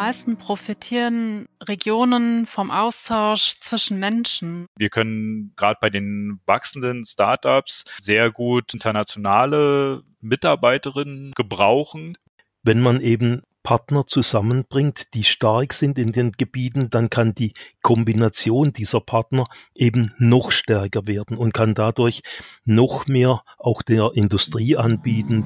meisten 0.00 0.38
profitieren 0.38 1.46
Regionen 1.62 2.46
vom 2.46 2.70
Austausch 2.70 3.60
zwischen 3.60 3.98
Menschen. 3.98 4.64
Wir 4.78 4.88
können 4.88 5.52
gerade 5.56 5.76
bei 5.78 5.90
den 5.90 6.40
wachsenden 6.46 7.04
Startups 7.04 7.84
sehr 7.98 8.30
gut 8.30 8.72
internationale 8.72 10.02
Mitarbeiterinnen 10.22 11.32
gebrauchen. 11.36 12.16
Wenn 12.62 12.80
man 12.80 13.02
eben 13.02 13.42
Partner 13.62 14.06
zusammenbringt, 14.06 15.12
die 15.12 15.24
stark 15.24 15.74
sind 15.74 15.98
in 15.98 16.12
den 16.12 16.32
Gebieten, 16.32 16.88
dann 16.88 17.10
kann 17.10 17.34
die 17.34 17.52
Kombination 17.82 18.72
dieser 18.72 19.02
Partner 19.02 19.48
eben 19.74 20.14
noch 20.16 20.50
stärker 20.50 21.06
werden 21.06 21.36
und 21.36 21.52
kann 21.52 21.74
dadurch 21.74 22.22
noch 22.64 23.06
mehr 23.06 23.42
auch 23.58 23.82
der 23.82 24.12
Industrie 24.14 24.78
anbieten. 24.78 25.44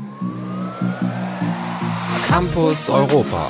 Campus 2.29 2.89
Europa. 2.89 3.49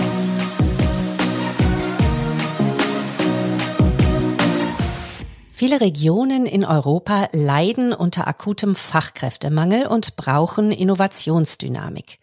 Viele 5.65 5.81
Regionen 5.81 6.45
in 6.45 6.63
Europa 6.63 7.31
leiden 7.33 7.95
unter 7.95 8.29
akutem 8.29 8.75
Fachkräftemangel 8.75 9.87
und 9.87 10.15
brauchen 10.15 10.71
Innovationsdynamik. 10.71 12.19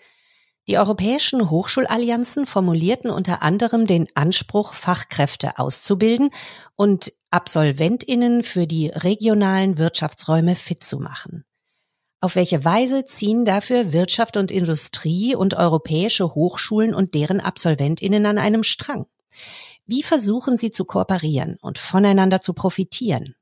Die 0.67 0.77
europäischen 0.77 1.49
Hochschulallianzen 1.49 2.45
formulierten 2.45 3.09
unter 3.09 3.41
anderem 3.41 3.87
den 3.87 4.05
Anspruch, 4.13 4.75
Fachkräfte 4.75 5.57
auszubilden 5.57 6.29
und 6.75 7.13
Absolventinnen 7.31 8.43
für 8.43 8.67
die 8.67 8.89
regionalen 8.89 9.79
Wirtschaftsräume 9.79 10.55
fit 10.55 10.83
zu 10.83 10.99
machen. 10.99 11.43
Auf 12.19 12.35
welche 12.35 12.63
Weise 12.63 13.05
ziehen 13.05 13.43
dafür 13.43 13.91
Wirtschaft 13.91 14.37
und 14.37 14.51
Industrie 14.51 15.33
und 15.33 15.55
europäische 15.55 16.35
Hochschulen 16.35 16.93
und 16.93 17.15
deren 17.15 17.39
Absolventinnen 17.39 18.23
an 18.27 18.37
einem 18.37 18.61
Strang? 18.61 19.07
Wie 19.87 20.03
versuchen 20.03 20.57
sie 20.57 20.69
zu 20.69 20.85
kooperieren 20.85 21.57
und 21.59 21.77
voneinander 21.77 22.39
zu 22.39 22.53
profitieren? 22.53 23.35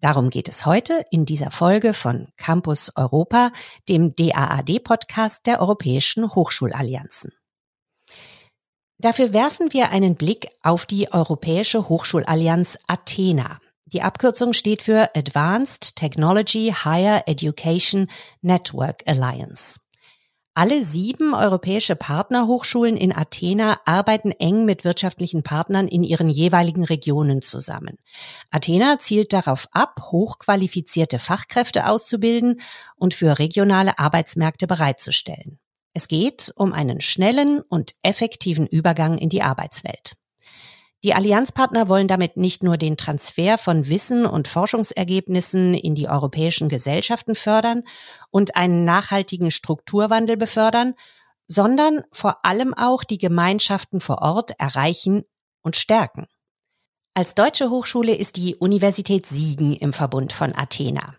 Darum 0.00 0.30
geht 0.30 0.48
es 0.48 0.64
heute 0.64 1.04
in 1.10 1.26
dieser 1.26 1.50
Folge 1.50 1.92
von 1.92 2.28
Campus 2.36 2.92
Europa, 2.94 3.50
dem 3.88 4.14
DAAD-Podcast 4.14 5.44
der 5.46 5.60
Europäischen 5.60 6.34
Hochschulallianzen. 6.34 7.32
Dafür 8.98 9.32
werfen 9.32 9.72
wir 9.72 9.90
einen 9.90 10.14
Blick 10.14 10.48
auf 10.62 10.86
die 10.86 11.12
Europäische 11.12 11.88
Hochschulallianz 11.88 12.78
Athena. 12.86 13.60
Die 13.86 14.02
Abkürzung 14.02 14.52
steht 14.52 14.82
für 14.82 15.10
Advanced 15.16 15.96
Technology 15.96 16.74
Higher 16.84 17.22
Education 17.26 18.08
Network 18.42 19.02
Alliance. 19.06 19.80
Alle 20.58 20.82
sieben 20.82 21.34
europäische 21.34 21.94
Partnerhochschulen 21.94 22.96
in 22.96 23.14
Athena 23.14 23.78
arbeiten 23.84 24.32
eng 24.32 24.64
mit 24.64 24.82
wirtschaftlichen 24.82 25.44
Partnern 25.44 25.86
in 25.86 26.02
ihren 26.02 26.28
jeweiligen 26.28 26.82
Regionen 26.82 27.42
zusammen. 27.42 27.96
Athena 28.50 28.98
zielt 28.98 29.32
darauf 29.32 29.68
ab, 29.70 30.00
hochqualifizierte 30.10 31.20
Fachkräfte 31.20 31.86
auszubilden 31.86 32.60
und 32.96 33.14
für 33.14 33.38
regionale 33.38 34.00
Arbeitsmärkte 34.00 34.66
bereitzustellen. 34.66 35.60
Es 35.94 36.08
geht 36.08 36.52
um 36.56 36.72
einen 36.72 37.00
schnellen 37.00 37.60
und 37.60 37.94
effektiven 38.02 38.66
Übergang 38.66 39.16
in 39.16 39.28
die 39.28 39.42
Arbeitswelt. 39.42 40.17
Die 41.04 41.14
Allianzpartner 41.14 41.88
wollen 41.88 42.08
damit 42.08 42.36
nicht 42.36 42.64
nur 42.64 42.76
den 42.76 42.96
Transfer 42.96 43.56
von 43.56 43.88
Wissen 43.88 44.26
und 44.26 44.48
Forschungsergebnissen 44.48 45.74
in 45.74 45.94
die 45.94 46.08
europäischen 46.08 46.68
Gesellschaften 46.68 47.36
fördern 47.36 47.84
und 48.30 48.56
einen 48.56 48.84
nachhaltigen 48.84 49.52
Strukturwandel 49.52 50.36
befördern, 50.36 50.94
sondern 51.46 52.02
vor 52.10 52.44
allem 52.44 52.74
auch 52.74 53.04
die 53.04 53.18
Gemeinschaften 53.18 54.00
vor 54.00 54.22
Ort 54.22 54.52
erreichen 54.58 55.24
und 55.62 55.76
stärken. 55.76 56.26
Als 57.14 57.34
deutsche 57.34 57.70
Hochschule 57.70 58.14
ist 58.14 58.36
die 58.36 58.56
Universität 58.56 59.26
Siegen 59.26 59.74
im 59.74 59.92
Verbund 59.92 60.32
von 60.32 60.54
Athena. 60.54 61.14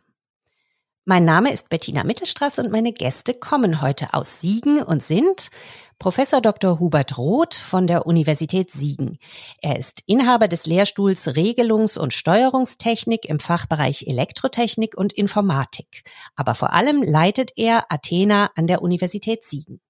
Mein 1.09 1.25
Name 1.25 1.51
ist 1.51 1.69
Bettina 1.69 2.03
Mittelstraß 2.03 2.59
und 2.59 2.71
meine 2.71 2.93
Gäste 2.93 3.33
kommen 3.33 3.81
heute 3.81 4.13
aus 4.13 4.41
Siegen 4.41 4.83
und 4.83 5.01
sind 5.01 5.49
Professor 5.97 6.39
Dr. 6.39 6.79
Hubert 6.79 7.17
Roth 7.17 7.55
von 7.55 7.87
der 7.87 8.05
Universität 8.05 8.69
Siegen. 8.69 9.17
Er 9.59 9.79
ist 9.79 10.03
Inhaber 10.05 10.47
des 10.47 10.67
Lehrstuhls 10.67 11.29
Regelungs- 11.29 11.97
und 11.97 12.13
Steuerungstechnik 12.13 13.25
im 13.25 13.39
Fachbereich 13.39 14.05
Elektrotechnik 14.05 14.95
und 14.95 15.11
Informatik. 15.11 16.03
Aber 16.35 16.53
vor 16.53 16.73
allem 16.73 17.01
leitet 17.01 17.53
er 17.55 17.91
Athena 17.91 18.51
an 18.55 18.67
der 18.67 18.83
Universität 18.83 19.43
Siegen. 19.43 19.81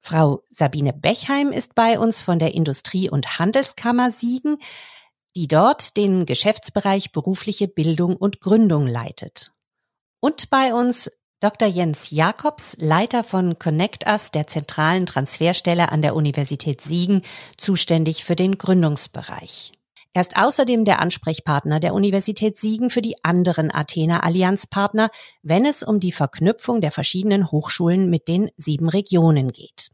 Frau 0.00 0.42
Sabine 0.50 0.92
Bechheim 0.92 1.50
ist 1.50 1.74
bei 1.74 1.98
uns 1.98 2.20
von 2.20 2.38
der 2.38 2.54
Industrie- 2.54 3.08
und 3.08 3.38
Handelskammer 3.38 4.10
Siegen, 4.10 4.58
die 5.34 5.48
dort 5.48 5.96
den 5.96 6.26
Geschäftsbereich 6.26 7.12
berufliche 7.12 7.68
Bildung 7.68 8.18
und 8.18 8.42
Gründung 8.42 8.86
leitet. 8.86 9.55
Und 10.20 10.50
bei 10.50 10.72
uns 10.74 11.10
Dr. 11.40 11.68
Jens 11.68 12.10
Jakobs, 12.10 12.76
Leiter 12.80 13.22
von 13.22 13.58
Connect 13.58 14.06
Us, 14.06 14.30
der 14.30 14.46
zentralen 14.46 15.04
Transferstelle 15.04 15.92
an 15.92 16.00
der 16.00 16.16
Universität 16.16 16.80
Siegen, 16.80 17.22
zuständig 17.58 18.24
für 18.24 18.36
den 18.36 18.56
Gründungsbereich. 18.56 19.72
Er 20.14 20.22
ist 20.22 20.38
außerdem 20.38 20.86
der 20.86 21.00
Ansprechpartner 21.00 21.78
der 21.78 21.92
Universität 21.92 22.58
Siegen 22.58 22.88
für 22.88 23.02
die 23.02 23.22
anderen 23.22 23.70
Athena 23.70 24.20
Allianzpartner, 24.20 25.10
wenn 25.42 25.66
es 25.66 25.82
um 25.82 26.00
die 26.00 26.12
Verknüpfung 26.12 26.80
der 26.80 26.90
verschiedenen 26.90 27.50
Hochschulen 27.50 28.08
mit 28.08 28.26
den 28.26 28.50
sieben 28.56 28.88
Regionen 28.88 29.52
geht. 29.52 29.90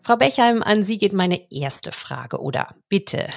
Frau 0.00 0.16
Bechheim, 0.16 0.64
an 0.64 0.82
Sie 0.82 0.98
geht 0.98 1.12
meine 1.12 1.52
erste 1.52 1.92
Frage 1.92 2.40
oder 2.40 2.74
Bitte. 2.88 3.28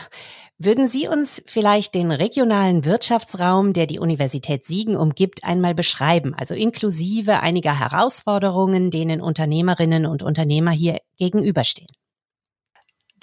Würden 0.63 0.85
Sie 0.85 1.07
uns 1.07 1.41
vielleicht 1.47 1.95
den 1.95 2.11
regionalen 2.11 2.85
Wirtschaftsraum, 2.85 3.73
der 3.73 3.87
die 3.87 3.97
Universität 3.97 4.63
Siegen 4.63 4.95
umgibt, 4.95 5.43
einmal 5.43 5.73
beschreiben, 5.73 6.35
also 6.37 6.53
inklusive 6.53 7.39
einiger 7.39 7.79
Herausforderungen, 7.79 8.91
denen 8.91 9.21
Unternehmerinnen 9.21 10.05
und 10.05 10.21
Unternehmer 10.21 10.69
hier 10.69 10.99
gegenüberstehen? 11.17 11.87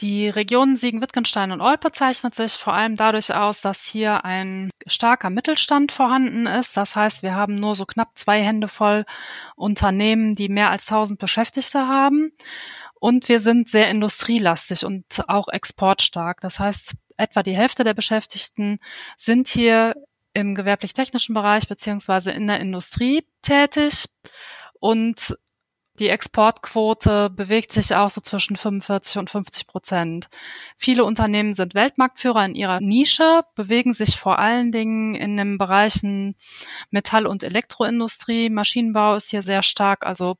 Die 0.01 0.29
Region 0.29 0.75
Siegen-Wittgenstein 0.75 1.53
und 1.53 1.61
Olpe 1.61 1.93
zeichnet 1.93 2.35
sich 2.35 2.55
vor 2.55 2.73
allem 2.73 2.97
dadurch 2.97 3.33
aus, 3.33 3.61
dass 3.61 3.85
hier 3.85 4.25
ein 4.25 4.71
starker 4.89 5.31
Mittelstand 5.31 5.93
vorhanden 5.93 6.49
ist. 6.49 6.77
Das 6.77 6.97
heißt, 6.97 7.23
wir 7.23 7.37
haben 7.37 7.55
nur 7.55 7.77
so 7.77 7.87
knapp 7.87 8.19
zwei 8.19 8.43
Hände 8.43 8.67
voll 8.67 9.05
Unternehmen, 9.55 10.35
die 10.35 10.49
mehr 10.49 10.71
als 10.71 10.89
1000 10.89 11.21
Beschäftigte 11.21 11.87
haben. 11.87 12.33
Und 12.99 13.29
wir 13.29 13.39
sind 13.39 13.69
sehr 13.69 13.89
industrielastig 13.91 14.85
und 14.85 15.05
auch 15.29 15.47
exportstark. 15.49 16.41
Das 16.41 16.59
heißt, 16.59 16.95
etwa 17.19 17.43
die 17.43 17.57
Hälfte 17.57 17.85
der 17.85 17.95
Beschäftigten 17.95 18.79
sind 19.17 19.49
hier 19.49 19.95
im 20.33 20.55
gewerblich-technischen 20.55 21.35
Bereich 21.35 21.69
beziehungsweise 21.69 22.31
in 22.31 22.47
der 22.47 22.61
Industrie 22.61 23.27
tätig 23.43 24.07
und 24.81 25.37
die 25.99 26.11
Exportquote 26.11 27.29
bewegt 27.29 27.73
sich 27.73 27.95
auch 27.95 28.11
so 28.11 28.21
zwischen 28.21 28.57
45 28.57 29.19
und 29.19 29.31
50 29.31 29.67
Prozent. 29.67 30.29
Viele 30.77 31.05
Unternehmen 31.05 31.55
sind 31.55 31.75
Weltmarktführer 31.75 32.45
in 32.45 32.55
ihrer 32.55 32.81
Nische, 32.81 33.43
bewegen 33.57 33.95
sich 33.95 34.17
vor 34.17 34.39
allen 34.39 34.71
Dingen 34.71 35.17
in 35.17 35.37
den 35.37 35.59
Bereichen 35.59 36.37
Metall- 36.91 37.27
und 37.27 37.43
Elektroindustrie. 37.43 38.49
Maschinenbau 38.49 39.17
ist 39.17 39.31
hier 39.31 39.43
sehr 39.43 39.65
stark. 39.65 40.07
Also 40.07 40.37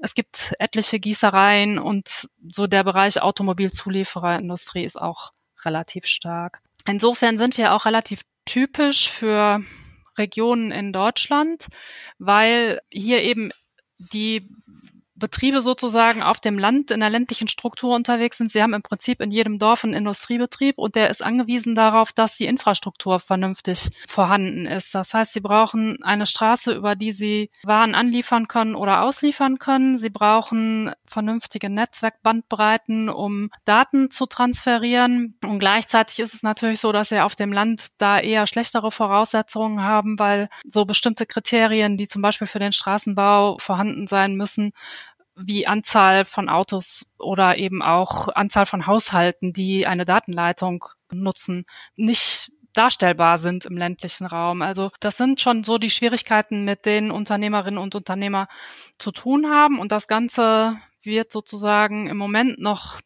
es 0.00 0.14
gibt 0.14 0.54
etliche 0.58 0.98
Gießereien 0.98 1.78
und 1.78 2.28
so 2.50 2.66
der 2.66 2.82
Bereich 2.82 3.20
Automobilzuliefererindustrie 3.20 4.84
ist 4.84 4.98
auch 5.00 5.32
relativ 5.64 6.06
stark. 6.06 6.60
Insofern 6.86 7.38
sind 7.38 7.58
wir 7.58 7.72
auch 7.72 7.86
relativ 7.86 8.22
typisch 8.44 9.08
für 9.08 9.60
Regionen 10.18 10.72
in 10.72 10.92
Deutschland, 10.92 11.68
weil 12.18 12.80
hier 12.90 13.22
eben 13.22 13.50
die 13.98 14.48
Betriebe 15.22 15.60
sozusagen 15.60 16.20
auf 16.20 16.40
dem 16.40 16.58
Land 16.58 16.90
in 16.90 16.98
der 16.98 17.08
ländlichen 17.08 17.46
Struktur 17.46 17.94
unterwegs 17.94 18.38
sind. 18.38 18.50
Sie 18.50 18.60
haben 18.60 18.74
im 18.74 18.82
Prinzip 18.82 19.20
in 19.20 19.30
jedem 19.30 19.60
Dorf 19.60 19.84
einen 19.84 19.94
Industriebetrieb 19.94 20.78
und 20.78 20.96
der 20.96 21.10
ist 21.10 21.22
angewiesen 21.22 21.76
darauf, 21.76 22.12
dass 22.12 22.34
die 22.34 22.46
Infrastruktur 22.46 23.20
vernünftig 23.20 23.90
vorhanden 24.08 24.66
ist. 24.66 24.96
Das 24.96 25.14
heißt, 25.14 25.32
sie 25.32 25.40
brauchen 25.40 26.02
eine 26.02 26.26
Straße, 26.26 26.72
über 26.74 26.96
die 26.96 27.12
sie 27.12 27.50
Waren 27.62 27.94
anliefern 27.94 28.48
können 28.48 28.74
oder 28.74 29.02
ausliefern 29.02 29.60
können. 29.60 29.96
Sie 29.96 30.10
brauchen 30.10 30.90
vernünftige 31.06 31.70
Netzwerkbandbreiten, 31.70 33.08
um 33.08 33.50
Daten 33.64 34.10
zu 34.10 34.26
transferieren. 34.26 35.36
Und 35.44 35.60
gleichzeitig 35.60 36.18
ist 36.18 36.34
es 36.34 36.42
natürlich 36.42 36.80
so, 36.80 36.90
dass 36.90 37.10
sie 37.10 37.20
auf 37.20 37.36
dem 37.36 37.52
Land 37.52 37.88
da 37.98 38.18
eher 38.18 38.48
schlechtere 38.48 38.90
Voraussetzungen 38.90 39.84
haben, 39.84 40.18
weil 40.18 40.48
so 40.68 40.84
bestimmte 40.84 41.26
Kriterien, 41.26 41.96
die 41.96 42.08
zum 42.08 42.22
Beispiel 42.22 42.48
für 42.48 42.58
den 42.58 42.72
Straßenbau 42.72 43.58
vorhanden 43.58 44.08
sein 44.08 44.34
müssen, 44.34 44.72
wie 45.36 45.66
Anzahl 45.66 46.24
von 46.24 46.48
Autos 46.48 47.06
oder 47.18 47.56
eben 47.56 47.82
auch 47.82 48.28
Anzahl 48.28 48.66
von 48.66 48.86
Haushalten, 48.86 49.52
die 49.52 49.86
eine 49.86 50.04
Datenleitung 50.04 50.84
nutzen, 51.10 51.64
nicht 51.96 52.52
darstellbar 52.74 53.38
sind 53.38 53.66
im 53.66 53.76
ländlichen 53.76 54.26
Raum. 54.26 54.62
Also 54.62 54.90
das 55.00 55.16
sind 55.16 55.40
schon 55.40 55.64
so 55.64 55.78
die 55.78 55.90
Schwierigkeiten, 55.90 56.64
mit 56.64 56.86
denen 56.86 57.10
Unternehmerinnen 57.10 57.78
und 57.78 57.94
Unternehmer 57.94 58.48
zu 58.98 59.12
tun 59.12 59.50
haben. 59.50 59.78
Und 59.78 59.92
das 59.92 60.08
Ganze 60.08 60.78
wird 61.02 61.32
sozusagen 61.32 62.08
im 62.08 62.16
Moment 62.16 62.58
noch 62.60 63.00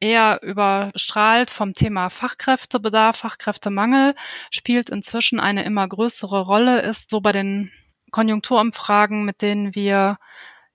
eher 0.00 0.40
überstrahlt 0.42 1.50
vom 1.50 1.74
Thema 1.74 2.10
Fachkräftebedarf, 2.10 3.18
Fachkräftemangel, 3.18 4.16
spielt 4.50 4.90
inzwischen 4.90 5.38
eine 5.38 5.64
immer 5.64 5.86
größere 5.86 6.40
Rolle, 6.40 6.82
ist 6.82 7.08
so 7.10 7.20
bei 7.20 7.30
den 7.30 7.70
Konjunkturumfragen, 8.10 9.24
mit 9.24 9.42
denen 9.42 9.76
wir 9.76 10.18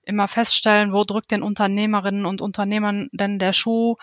immer 0.08 0.26
feststellen, 0.26 0.92
wo 0.92 1.04
drückt 1.04 1.30
den 1.30 1.42
Unternehmerinnen 1.42 2.24
und 2.24 2.40
Unternehmern 2.40 3.08
denn 3.12 3.38
der 3.38 3.52
Schuh? 3.52 3.96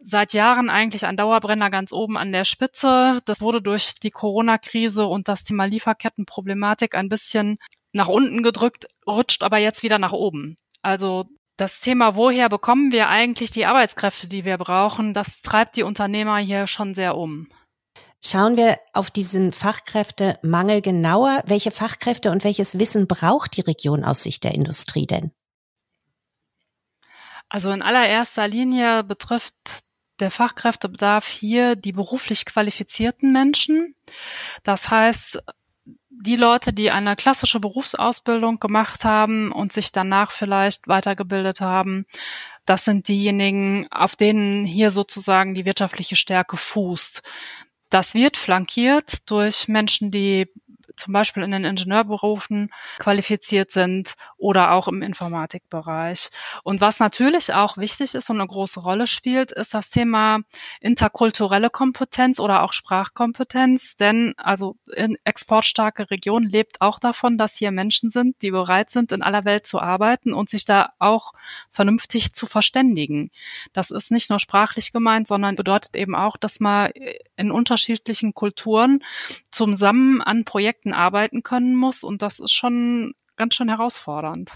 Seit 0.00 0.32
Jahren 0.32 0.68
eigentlich 0.68 1.06
ein 1.06 1.16
Dauerbrenner 1.16 1.70
ganz 1.70 1.92
oben 1.92 2.18
an 2.18 2.32
der 2.32 2.44
Spitze. 2.44 3.20
Das 3.24 3.40
wurde 3.40 3.62
durch 3.62 3.94
die 3.94 4.10
Corona-Krise 4.10 5.06
und 5.06 5.28
das 5.28 5.44
Thema 5.44 5.64
Lieferkettenproblematik 5.64 6.94
ein 6.94 7.08
bisschen 7.08 7.58
nach 7.92 8.08
unten 8.08 8.42
gedrückt, 8.42 8.86
rutscht 9.06 9.42
aber 9.42 9.58
jetzt 9.58 9.82
wieder 9.82 9.98
nach 9.98 10.12
oben. 10.12 10.56
Also 10.82 11.26
das 11.56 11.78
Thema, 11.78 12.16
woher 12.16 12.48
bekommen 12.48 12.90
wir 12.90 13.08
eigentlich 13.08 13.50
die 13.50 13.66
Arbeitskräfte, 13.66 14.26
die 14.26 14.44
wir 14.44 14.58
brauchen, 14.58 15.14
das 15.14 15.42
treibt 15.42 15.76
die 15.76 15.84
Unternehmer 15.84 16.38
hier 16.38 16.66
schon 16.66 16.94
sehr 16.94 17.16
um. 17.16 17.48
Schauen 18.24 18.56
wir 18.56 18.78
auf 18.92 19.10
diesen 19.10 19.52
Fachkräftemangel 19.52 20.80
genauer. 20.80 21.42
Welche 21.46 21.72
Fachkräfte 21.72 22.30
und 22.30 22.44
welches 22.44 22.78
Wissen 22.78 23.06
braucht 23.08 23.56
die 23.56 23.62
Region 23.62 24.04
aus 24.04 24.22
Sicht 24.22 24.44
der 24.44 24.54
Industrie 24.54 25.06
denn? 25.06 25.32
Also 27.52 27.70
in 27.70 27.82
allererster 27.82 28.48
Linie 28.48 29.04
betrifft 29.04 29.82
der 30.20 30.30
Fachkräftebedarf 30.30 31.26
hier 31.26 31.76
die 31.76 31.92
beruflich 31.92 32.46
qualifizierten 32.46 33.30
Menschen. 33.30 33.94
Das 34.62 34.90
heißt, 34.90 35.42
die 36.08 36.36
Leute, 36.36 36.72
die 36.72 36.90
eine 36.90 37.14
klassische 37.14 37.60
Berufsausbildung 37.60 38.58
gemacht 38.58 39.04
haben 39.04 39.52
und 39.52 39.70
sich 39.70 39.92
danach 39.92 40.30
vielleicht 40.30 40.88
weitergebildet 40.88 41.60
haben, 41.60 42.06
das 42.64 42.86
sind 42.86 43.08
diejenigen, 43.08 43.86
auf 43.90 44.16
denen 44.16 44.64
hier 44.64 44.90
sozusagen 44.90 45.52
die 45.52 45.66
wirtschaftliche 45.66 46.16
Stärke 46.16 46.56
fußt. 46.56 47.20
Das 47.90 48.14
wird 48.14 48.38
flankiert 48.38 49.30
durch 49.30 49.68
Menschen, 49.68 50.10
die 50.10 50.48
zum 50.96 51.12
Beispiel 51.12 51.42
in 51.42 51.50
den 51.50 51.64
Ingenieurberufen 51.64 52.70
qualifiziert 52.98 53.70
sind 53.70 54.14
oder 54.36 54.72
auch 54.72 54.88
im 54.88 55.02
Informatikbereich. 55.02 56.30
Und 56.62 56.80
was 56.80 56.98
natürlich 56.98 57.54
auch 57.54 57.76
wichtig 57.76 58.14
ist 58.14 58.30
und 58.30 58.40
eine 58.40 58.48
große 58.48 58.80
Rolle 58.80 59.06
spielt, 59.06 59.52
ist 59.52 59.74
das 59.74 59.90
Thema 59.90 60.40
interkulturelle 60.80 61.70
Kompetenz 61.70 62.40
oder 62.40 62.62
auch 62.62 62.72
Sprachkompetenz. 62.72 63.96
Denn 63.96 64.34
also 64.36 64.76
in 64.94 65.16
exportstarke 65.24 66.10
Region 66.10 66.44
lebt 66.44 66.80
auch 66.80 66.98
davon, 66.98 67.38
dass 67.38 67.56
hier 67.56 67.70
Menschen 67.70 68.10
sind, 68.10 68.40
die 68.42 68.50
bereit 68.50 68.90
sind, 68.90 69.12
in 69.12 69.22
aller 69.22 69.44
Welt 69.44 69.66
zu 69.66 69.80
arbeiten 69.80 70.32
und 70.32 70.50
sich 70.50 70.64
da 70.64 70.90
auch 70.98 71.32
vernünftig 71.70 72.34
zu 72.34 72.46
verständigen. 72.46 73.30
Das 73.72 73.90
ist 73.90 74.10
nicht 74.10 74.30
nur 74.30 74.38
sprachlich 74.38 74.92
gemeint, 74.92 75.28
sondern 75.28 75.56
bedeutet 75.56 75.96
eben 75.96 76.14
auch, 76.14 76.36
dass 76.36 76.60
man 76.60 76.90
in 77.36 77.50
unterschiedlichen 77.50 78.34
Kulturen 78.34 79.02
zusammen 79.50 80.20
an 80.20 80.44
Projekten 80.44 80.81
Projekten 80.82 80.92
arbeiten 80.92 81.42
können 81.42 81.76
muss. 81.76 82.02
Und 82.02 82.22
das 82.22 82.38
ist 82.38 82.52
schon 82.52 83.14
ganz 83.36 83.54
schön 83.54 83.68
herausfordernd. 83.68 84.52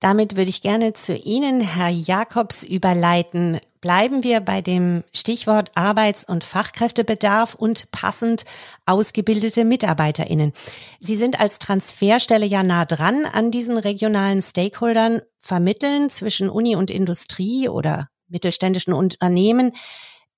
Damit 0.00 0.36
würde 0.36 0.50
ich 0.50 0.62
gerne 0.62 0.94
zu 0.94 1.14
Ihnen, 1.14 1.60
Herr 1.60 1.88
Jakobs, 1.88 2.64
überleiten. 2.64 3.60
Bleiben 3.80 4.24
wir 4.24 4.40
bei 4.40 4.60
dem 4.60 5.04
Stichwort 5.14 5.70
Arbeits- 5.76 6.24
und 6.24 6.42
Fachkräftebedarf 6.42 7.54
und 7.54 7.90
passend 7.92 8.44
ausgebildete 8.84 9.64
MitarbeiterInnen. 9.64 10.52
Sie 10.98 11.14
sind 11.14 11.38
als 11.38 11.60
Transferstelle 11.60 12.46
ja 12.46 12.64
nah 12.64 12.84
dran 12.84 13.26
an 13.26 13.52
diesen 13.52 13.78
regionalen 13.78 14.42
Stakeholdern, 14.42 15.22
vermitteln 15.38 16.10
zwischen 16.10 16.50
Uni 16.50 16.74
und 16.74 16.90
Industrie 16.90 17.68
oder 17.68 18.08
mittelständischen 18.28 18.94
Unternehmen. 18.94 19.72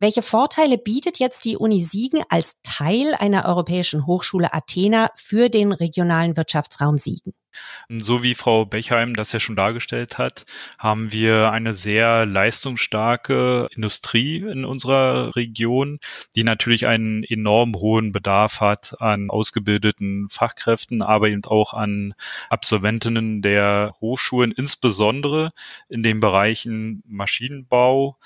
Welche 0.01 0.23
Vorteile 0.23 0.77
bietet 0.77 1.19
jetzt 1.19 1.45
die 1.45 1.57
Uni 1.57 1.81
Siegen 1.81 2.23
als 2.29 2.57
Teil 2.63 3.15
einer 3.15 3.47
europäischen 3.47 4.07
Hochschule 4.07 4.53
Athena 4.53 5.09
für 5.15 5.49
den 5.49 5.73
regionalen 5.73 6.37
Wirtschaftsraum 6.37 6.99
Siegen? 6.99 7.33
So 7.89 8.23
wie 8.23 8.35
Frau 8.35 8.65
Bechheim 8.65 9.15
das 9.15 9.33
ja 9.33 9.41
schon 9.41 9.57
dargestellt 9.57 10.19
hat, 10.19 10.45
haben 10.79 11.13
wir 11.13 11.51
eine 11.51 11.73
sehr 11.73 12.27
leistungsstarke 12.27 13.69
Industrie 13.75 14.39
in 14.39 14.65
unserer 14.65 15.37
Region, 15.37 15.99
die 16.35 16.45
natürlich 16.45 16.87
einen 16.87 17.23
enorm 17.25 17.75
hohen 17.75 18.13
Bedarf 18.13 18.61
hat 18.61 19.01
an 19.01 19.31
ausgebildeten 19.31 20.29
Fachkräften, 20.31 21.03
aber 21.03 21.29
eben 21.29 21.45
auch 21.45 21.75
an 21.75 22.15
Absolventinnen 22.51 23.43
der 23.43 23.95
Hochschulen, 24.01 24.53
insbesondere 24.53 25.53
in 25.89 26.03
den 26.03 26.21
Bereichen 26.21 27.03
Maschinenbau, 27.07 28.17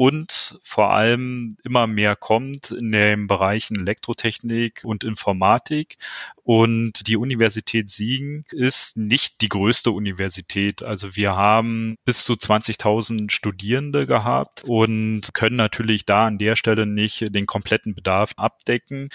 und 0.00 0.58
vor 0.62 0.94
allem 0.94 1.58
immer 1.62 1.86
mehr 1.86 2.16
kommt 2.16 2.70
in 2.70 2.90
den 2.90 3.26
Bereichen 3.26 3.78
Elektrotechnik 3.78 4.80
und 4.82 5.04
Informatik. 5.04 5.98
Und 6.42 7.06
die 7.06 7.18
Universität 7.18 7.90
Siegen 7.90 8.44
ist 8.50 8.96
nicht 8.96 9.42
die 9.42 9.50
größte 9.50 9.90
Universität. 9.90 10.82
Also 10.82 11.14
wir 11.16 11.36
haben 11.36 11.98
bis 12.06 12.24
zu 12.24 12.32
20.000 12.32 13.30
Studierende 13.30 14.06
gehabt 14.06 14.64
und 14.64 15.34
können 15.34 15.56
natürlich 15.56 16.06
da 16.06 16.26
an 16.26 16.38
der 16.38 16.56
Stelle 16.56 16.86
nicht 16.86 17.34
den 17.34 17.44
kompletten 17.44 17.94
Bedarf 17.94 18.32
abdecken. 18.36 19.10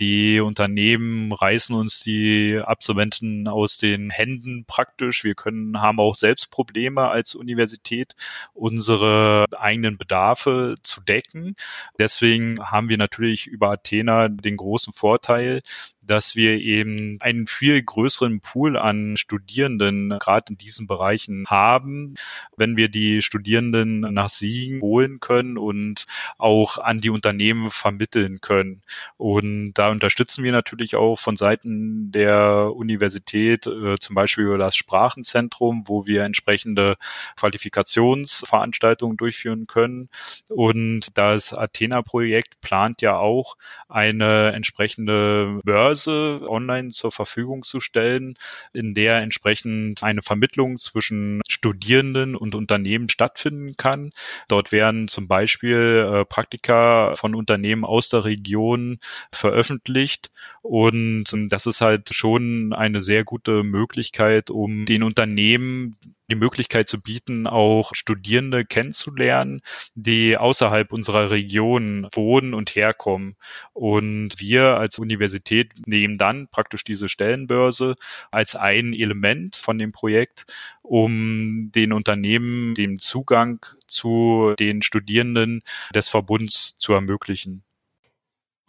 Die 0.00 0.40
Unternehmen 0.40 1.30
reißen 1.30 1.74
uns 1.74 2.00
die 2.00 2.58
Absolventen 2.64 3.46
aus 3.46 3.76
den 3.76 4.08
Händen 4.08 4.64
praktisch. 4.66 5.22
Wir 5.22 5.34
können, 5.34 5.82
haben 5.82 6.00
auch 6.00 6.14
selbst 6.14 6.50
Probleme 6.50 7.08
als 7.08 7.34
Universität, 7.34 8.16
unsere 8.54 9.44
eigenen 9.58 9.98
Bedarfe 10.30 10.76
zu 10.82 11.00
decken. 11.00 11.56
Deswegen 11.98 12.60
haben 12.60 12.88
wir 12.88 12.98
natürlich 12.98 13.46
über 13.46 13.70
Athena 13.70 14.28
den 14.28 14.56
großen 14.56 14.92
Vorteil, 14.92 15.62
dass 16.10 16.34
wir 16.34 16.58
eben 16.58 17.18
einen 17.20 17.46
viel 17.46 17.80
größeren 17.80 18.40
Pool 18.40 18.76
an 18.76 19.16
Studierenden 19.16 20.18
gerade 20.18 20.46
in 20.50 20.58
diesen 20.58 20.88
Bereichen 20.88 21.46
haben, 21.46 22.14
wenn 22.56 22.76
wir 22.76 22.88
die 22.88 23.22
Studierenden 23.22 24.00
nach 24.00 24.28
Siegen 24.28 24.80
holen 24.80 25.20
können 25.20 25.56
und 25.56 26.06
auch 26.36 26.78
an 26.78 27.00
die 27.00 27.10
Unternehmen 27.10 27.70
vermitteln 27.70 28.40
können. 28.40 28.82
Und 29.18 29.74
da 29.74 29.90
unterstützen 29.90 30.42
wir 30.42 30.50
natürlich 30.50 30.96
auch 30.96 31.16
von 31.16 31.36
Seiten 31.36 32.10
der 32.10 32.72
Universität, 32.74 33.68
äh, 33.68 33.96
zum 34.00 34.14
Beispiel 34.16 34.46
über 34.46 34.58
das 34.58 34.74
Sprachenzentrum, 34.74 35.84
wo 35.86 36.06
wir 36.06 36.24
entsprechende 36.24 36.96
Qualifikationsveranstaltungen 37.36 39.16
durchführen 39.16 39.68
können. 39.68 40.08
Und 40.48 41.16
das 41.16 41.54
Athena-Projekt 41.54 42.60
plant 42.60 43.00
ja 43.00 43.16
auch 43.16 43.56
eine 43.88 44.52
entsprechende 44.52 45.60
Börse 45.62 45.99
Börse 46.00 46.48
online 46.48 46.90
zur 46.90 47.12
Verfügung 47.12 47.64
zu 47.64 47.80
stellen, 47.80 48.34
in 48.72 48.94
der 48.94 49.18
entsprechend 49.18 50.02
eine 50.02 50.22
Vermittlung 50.22 50.78
zwischen 50.78 51.40
Studierenden 51.48 52.36
und 52.36 52.54
Unternehmen 52.54 53.08
stattfinden 53.08 53.76
kann. 53.76 54.12
Dort 54.48 54.72
werden 54.72 55.08
zum 55.08 55.28
Beispiel 55.28 56.08
äh, 56.12 56.24
Praktika 56.24 57.14
von 57.16 57.34
Unternehmen 57.34 57.84
aus 57.84 58.08
der 58.08 58.24
Region 58.24 58.98
veröffentlicht 59.32 60.30
und 60.62 61.24
das 61.48 61.66
ist 61.66 61.80
halt 61.80 62.14
schon 62.14 62.72
eine 62.72 63.02
sehr 63.02 63.24
gute 63.24 63.62
Möglichkeit, 63.62 64.50
um 64.50 64.86
den 64.86 65.02
Unternehmen 65.02 65.96
die 66.30 66.36
Möglichkeit 66.36 66.88
zu 66.88 67.00
bieten, 67.00 67.46
auch 67.46 67.90
Studierende 67.94 68.64
kennenzulernen, 68.64 69.60
die 69.94 70.36
außerhalb 70.36 70.92
unserer 70.92 71.30
Region 71.30 72.06
wohnen 72.12 72.54
und 72.54 72.74
herkommen. 72.74 73.36
Und 73.72 74.40
wir 74.40 74.76
als 74.76 74.98
Universität 74.98 75.72
nehmen 75.86 76.18
dann 76.18 76.48
praktisch 76.48 76.84
diese 76.84 77.08
Stellenbörse 77.08 77.96
als 78.30 78.56
ein 78.56 78.94
Element 78.94 79.56
von 79.56 79.78
dem 79.78 79.92
Projekt, 79.92 80.46
um 80.82 81.70
den 81.74 81.92
Unternehmen 81.92 82.74
den 82.74 82.98
Zugang 82.98 83.64
zu 83.86 84.54
den 84.58 84.82
Studierenden 84.82 85.62
des 85.94 86.08
Verbunds 86.08 86.76
zu 86.78 86.92
ermöglichen. 86.92 87.62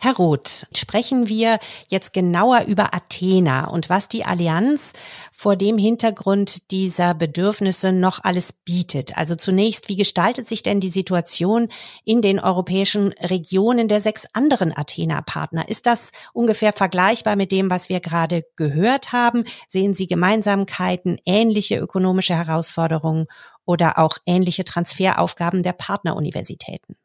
Herr 0.04 0.16
Roth, 0.16 0.66
sprechen 0.76 1.30
wir 1.30 1.60
jetzt 1.88 2.12
genauer 2.12 2.64
über 2.66 2.96
Athena 2.96 3.68
und 3.68 3.88
was 3.88 4.08
die 4.08 4.26
Allianz 4.26 4.94
vor 5.32 5.56
dem 5.56 5.78
Hintergrund 5.78 6.72
dieser 6.72 7.14
Bedürfnisse 7.14 7.92
noch 7.92 8.20
alles 8.24 8.52
bietet. 8.52 9.16
Also 9.16 9.36
zunächst, 9.36 9.90
wie 9.90 9.96
gestaltet 9.96 10.48
sich 10.48 10.64
denn 10.64 10.80
die 10.80 10.90
Situation 10.90 11.68
in 12.04 12.24
den 12.24 12.40
europäischen 12.40 13.14
Regionen 13.22 13.88
der 13.88 14.02
sechs 14.02 14.26
anderen 14.34 14.76
Athena-Partner? 14.76 15.70
Ist 15.70 15.86
das 15.86 16.14
ungefähr 16.34 16.74
vergleichbar 16.74 17.36
mit 17.36 17.52
dem, 17.52 17.70
was 17.70 17.88
wir 17.88 18.00
gerade 18.00 18.44
gehört 18.56 19.12
haben? 19.12 19.44
Sehen 19.68 19.94
Sie 19.94 20.08
Gemeinsamkeiten, 20.08 21.20
ähnliche 21.28 21.78
ökonomische 21.78 22.34
Herausforderungen 22.36 23.28
oder 23.66 24.00
auch 24.00 24.18
ähnliche 24.26 24.66
Transferaufgaben 24.66 25.62
der 25.62 25.74
Partneruniversitäten? 25.74 26.96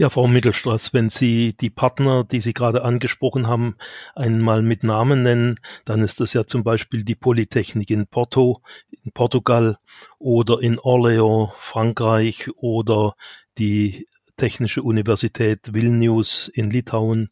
Ja, 0.00 0.08
Frau 0.08 0.26
Mittelstraß, 0.26 0.94
wenn 0.94 1.10
Sie 1.10 1.52
die 1.52 1.68
Partner, 1.68 2.24
die 2.24 2.40
Sie 2.40 2.54
gerade 2.54 2.84
angesprochen 2.84 3.48
haben, 3.48 3.76
einmal 4.14 4.62
mit 4.62 4.82
Namen 4.82 5.22
nennen, 5.22 5.60
dann 5.84 6.00
ist 6.00 6.20
das 6.20 6.32
ja 6.32 6.46
zum 6.46 6.64
Beispiel 6.64 7.04
die 7.04 7.14
Polytechnik 7.14 7.90
in 7.90 8.06
Porto, 8.06 8.62
in 9.04 9.12
Portugal 9.12 9.76
oder 10.18 10.62
in 10.62 10.78
Orléans, 10.78 11.52
Frankreich 11.58 12.48
oder 12.56 13.14
die 13.58 14.08
Technische 14.38 14.82
Universität 14.82 15.74
Vilnius 15.74 16.48
in 16.48 16.70
Litauen, 16.70 17.28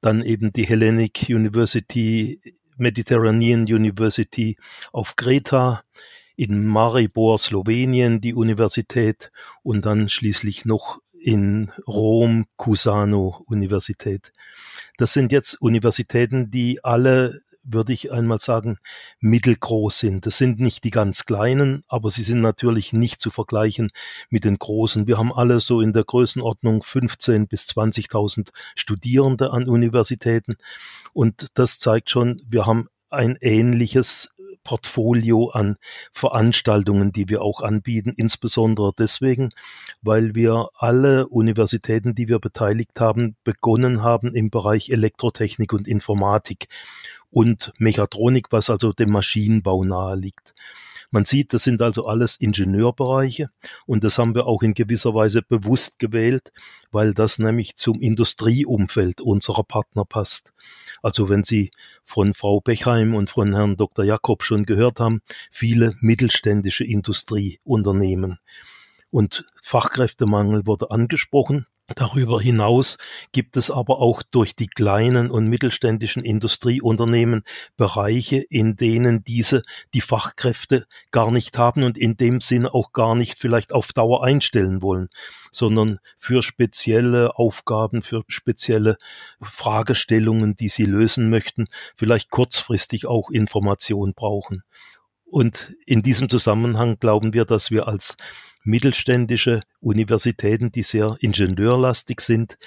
dann 0.00 0.22
eben 0.22 0.52
die 0.52 0.68
Hellenic 0.68 1.26
University, 1.28 2.40
Mediterranean 2.76 3.62
University 3.62 4.56
auf 4.92 5.16
Kreta, 5.16 5.82
in 6.38 6.64
Maribor, 6.64 7.36
Slowenien, 7.36 8.20
die 8.20 8.32
Universität 8.32 9.32
und 9.64 9.84
dann 9.84 10.08
schließlich 10.08 10.64
noch 10.64 11.00
in 11.20 11.72
Rom, 11.86 12.46
Cusano 12.56 13.42
Universität. 13.46 14.32
Das 14.96 15.12
sind 15.12 15.32
jetzt 15.32 15.60
Universitäten, 15.60 16.50
die 16.50 16.82
alle, 16.84 17.40
würde 17.62 17.92
ich 17.92 18.12
einmal 18.12 18.40
sagen, 18.40 18.78
mittelgroß 19.20 19.98
sind. 19.98 20.26
Das 20.26 20.38
sind 20.38 20.58
nicht 20.58 20.84
die 20.84 20.90
ganz 20.90 21.26
kleinen, 21.26 21.82
aber 21.88 22.10
sie 22.10 22.22
sind 22.22 22.40
natürlich 22.40 22.92
nicht 22.92 23.20
zu 23.20 23.30
vergleichen 23.30 23.90
mit 24.30 24.44
den 24.44 24.58
großen. 24.58 25.06
Wir 25.06 25.18
haben 25.18 25.32
alle 25.32 25.60
so 25.60 25.80
in 25.80 25.92
der 25.92 26.04
Größenordnung 26.04 26.82
15 26.82 27.46
bis 27.46 27.66
20.000 27.66 28.50
Studierende 28.74 29.52
an 29.52 29.68
Universitäten. 29.68 30.56
Und 31.12 31.48
das 31.54 31.78
zeigt 31.78 32.10
schon, 32.10 32.40
wir 32.48 32.66
haben 32.66 32.88
ein 33.10 33.36
ähnliches 33.40 34.34
Portfolio 34.68 35.48
an 35.48 35.76
Veranstaltungen, 36.12 37.10
die 37.10 37.30
wir 37.30 37.40
auch 37.40 37.62
anbieten, 37.62 38.12
insbesondere 38.14 38.92
deswegen, 38.98 39.48
weil 40.02 40.34
wir 40.34 40.68
alle 40.74 41.26
Universitäten, 41.26 42.14
die 42.14 42.28
wir 42.28 42.38
beteiligt 42.38 43.00
haben, 43.00 43.34
begonnen 43.44 44.02
haben 44.02 44.34
im 44.34 44.50
Bereich 44.50 44.90
Elektrotechnik 44.90 45.72
und 45.72 45.88
Informatik 45.88 46.68
und 47.30 47.72
Mechatronik, 47.78 48.48
was 48.50 48.68
also 48.68 48.92
dem 48.92 49.10
Maschinenbau 49.10 49.84
nahe 49.84 50.16
liegt. 50.16 50.54
Man 51.10 51.24
sieht, 51.24 51.54
das 51.54 51.64
sind 51.64 51.80
also 51.80 52.06
alles 52.06 52.36
Ingenieurbereiche 52.36 53.48
und 53.86 54.04
das 54.04 54.18
haben 54.18 54.34
wir 54.34 54.46
auch 54.46 54.62
in 54.62 54.74
gewisser 54.74 55.14
Weise 55.14 55.40
bewusst 55.40 55.98
gewählt, 55.98 56.52
weil 56.90 57.14
das 57.14 57.38
nämlich 57.38 57.76
zum 57.76 57.98
Industrieumfeld 58.00 59.22
unserer 59.22 59.64
Partner 59.64 60.04
passt. 60.04 60.52
Also 61.02 61.30
wenn 61.30 61.44
Sie 61.44 61.70
von 62.04 62.34
Frau 62.34 62.60
Bechheim 62.60 63.14
und 63.14 63.30
von 63.30 63.54
Herrn 63.54 63.76
Dr. 63.76 64.04
Jakob 64.04 64.42
schon 64.42 64.66
gehört 64.66 65.00
haben, 65.00 65.22
viele 65.50 65.94
mittelständische 66.00 66.84
Industrieunternehmen. 66.84 68.38
Und 69.10 69.46
Fachkräftemangel 69.62 70.66
wurde 70.66 70.90
angesprochen. 70.90 71.66
Darüber 71.94 72.38
hinaus 72.38 72.98
gibt 73.32 73.56
es 73.56 73.70
aber 73.70 74.00
auch 74.00 74.22
durch 74.22 74.54
die 74.54 74.66
kleinen 74.66 75.30
und 75.30 75.48
mittelständischen 75.48 76.22
Industrieunternehmen 76.22 77.44
Bereiche, 77.78 78.44
in 78.50 78.76
denen 78.76 79.24
diese 79.24 79.62
die 79.94 80.02
Fachkräfte 80.02 80.86
gar 81.12 81.30
nicht 81.30 81.56
haben 81.56 81.84
und 81.84 81.96
in 81.96 82.18
dem 82.18 82.42
Sinne 82.42 82.74
auch 82.74 82.92
gar 82.92 83.14
nicht 83.14 83.38
vielleicht 83.38 83.72
auf 83.72 83.94
Dauer 83.94 84.22
einstellen 84.22 84.82
wollen, 84.82 85.08
sondern 85.50 85.98
für 86.18 86.42
spezielle 86.42 87.36
Aufgaben, 87.36 88.02
für 88.02 88.22
spezielle 88.28 88.98
Fragestellungen, 89.40 90.56
die 90.56 90.68
sie 90.68 90.84
lösen 90.84 91.30
möchten, 91.30 91.64
vielleicht 91.96 92.28
kurzfristig 92.28 93.06
auch 93.06 93.30
Information 93.30 94.12
brauchen. 94.12 94.62
Und 95.24 95.74
in 95.86 96.02
diesem 96.02 96.28
Zusammenhang 96.28 96.98
glauben 96.98 97.32
wir, 97.32 97.44
dass 97.46 97.70
wir 97.70 97.88
als 97.88 98.16
mittelständische 98.68 99.60
Universitäten, 99.80 100.70
die 100.70 100.82
sehr 100.82 101.16
ingenieurlastig 101.20 102.20
sind, 102.20 102.58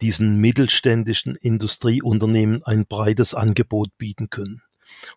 diesen 0.00 0.40
mittelständischen 0.40 1.34
Industrieunternehmen 1.34 2.62
ein 2.64 2.86
breites 2.86 3.34
Angebot 3.34 3.96
bieten 3.98 4.30
können. 4.30 4.62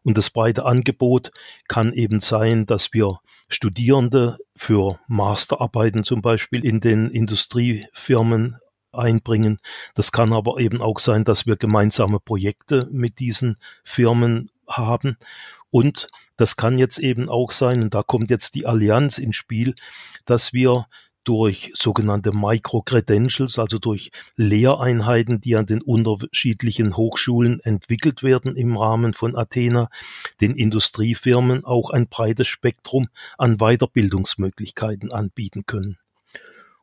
Und 0.03 0.17
das 0.17 0.29
breite 0.29 0.65
Angebot 0.65 1.31
kann 1.67 1.93
eben 1.93 2.19
sein, 2.19 2.65
dass 2.65 2.93
wir 2.93 3.19
Studierende 3.47 4.38
für 4.55 5.00
Masterarbeiten 5.07 6.03
zum 6.03 6.21
Beispiel 6.21 6.65
in 6.65 6.81
den 6.81 7.09
Industriefirmen 7.09 8.57
einbringen. 8.91 9.59
Das 9.95 10.12
kann 10.12 10.33
aber 10.33 10.59
eben 10.59 10.81
auch 10.81 11.00
sein, 11.00 11.23
dass 11.23 11.47
wir 11.47 11.55
gemeinsame 11.55 12.19
Projekte 12.19 12.88
mit 12.91 13.19
diesen 13.19 13.55
Firmen 13.83 14.51
haben 14.67 15.17
und 15.74 16.08
das 16.38 16.56
kann 16.56 16.77
jetzt 16.77 17.00
eben 17.00 17.30
auch 17.30 17.50
sein, 17.50 17.82
und 17.82 17.96
da 17.96 18.03
kommt 18.03 18.30
jetzt 18.30 18.53
die 18.53 18.68
Allianz 18.68 19.18
ins 19.18 19.38
Spiel, 19.38 19.74
dass 20.25 20.53
wir 20.53 20.86
durch 21.24 21.72
sogenannte 21.74 22.32
Micro-Credentials, 22.32 23.58
also 23.58 23.80
durch 23.80 24.12
Lehreinheiten, 24.36 25.42
die 25.42 25.56
an 25.56 25.65
den 25.65 25.82
unterschiedlichen 25.82 26.96
Hochschulen 26.96 27.60
entwickelt 27.62 28.22
werden 28.22 28.56
im 28.56 28.77
Rahmen 28.77 29.15
von 29.15 29.36
Athena, 29.36 29.89
den 30.42 30.51
Industriefirmen 30.51 31.65
auch 31.65 31.89
ein 31.89 32.08
breites 32.08 32.50
Spektrum 32.50 33.08
an 33.39 33.58
Weiterbildungsmöglichkeiten 33.58 35.12
anbieten 35.12 35.65
können. 35.65 35.98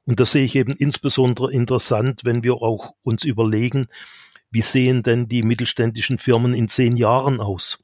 Und 0.04 0.18
das 0.18 0.32
sehe 0.32 0.44
ich 0.44 0.56
eben 0.56 0.72
insbesondere 0.72 1.52
interessant, 1.52 2.22
wenn 2.24 2.42
wir 2.42 2.54
auch 2.54 2.94
uns 3.04 3.22
überlegen, 3.22 3.86
wie 4.50 4.62
sehen 4.62 5.04
denn 5.04 5.28
die 5.28 5.44
mittelständischen 5.44 6.18
Firmen 6.18 6.54
in 6.54 6.66
zehn 6.66 6.96
Jahren 6.96 7.40
aus? 7.40 7.78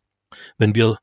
Wenn 0.59 0.75
wir 0.75 0.99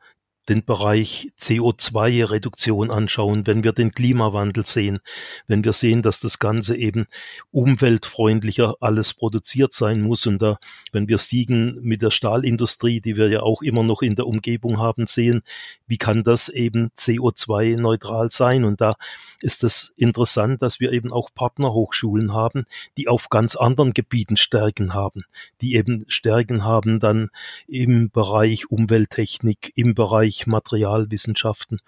den 0.50 0.66
Bereich 0.66 1.30
CO2-Reduktion 1.40 2.92
anschauen, 2.92 3.48
wenn 3.48 3.64
wir 3.64 3.72
den 3.72 3.92
Klimawandel 3.92 4.66
sehen, 4.66 5.00
wenn 5.48 5.64
wir 5.64 5.74
sehen, 5.74 6.02
dass 6.02 6.20
das 6.20 6.40
Ganze 6.40 6.76
eben 6.76 7.06
umweltfreundlicher 7.52 8.76
alles 8.82 9.14
produziert 9.14 9.74
sein 9.74 10.02
muss 10.02 10.26
und 10.26 10.42
da, 10.42 10.58
wenn 10.92 11.08
wir 11.08 11.18
Siegen 11.18 11.80
mit 11.82 12.02
der 12.02 12.12
Stahlindustrie, 12.12 13.00
die 13.02 13.16
wir 13.16 13.30
ja 13.30 13.42
auch 13.42 13.62
immer 13.62 13.84
noch 13.84 14.02
in 14.02 14.16
der 14.16 14.28
Umgebung 14.28 14.80
haben, 14.80 15.08
sehen, 15.08 15.44
wie 15.88 15.98
kann 15.98 16.24
das 16.24 16.50
eben 16.50 16.90
CO2-neutral 16.98 18.32
sein? 18.32 18.64
Und 18.64 18.82
da 18.82 18.96
ist 19.42 19.64
es 19.64 19.94
interessant, 19.98 20.62
dass 20.62 20.80
wir 20.80 20.92
eben 20.92 21.12
auch 21.12 21.30
Partnerhochschulen 21.36 22.34
haben, 22.34 22.66
die 22.98 23.08
auf 23.08 23.30
ganz 23.30 23.56
anderen 23.56 23.94
Gebieten 23.94 24.38
Stärken 24.38 24.94
haben, 24.94 25.24
die 25.62 25.76
eben 25.76 26.06
Stärken 26.08 26.64
haben 26.64 27.00
dann 27.00 27.30
im 27.68 28.10
Bereich 28.10 28.70
Umwelttechnik, 28.70 29.72
im 29.76 29.94
Bereich 29.96 30.33
Bereich 30.34 30.48
Materialwissenschaften 30.48 31.80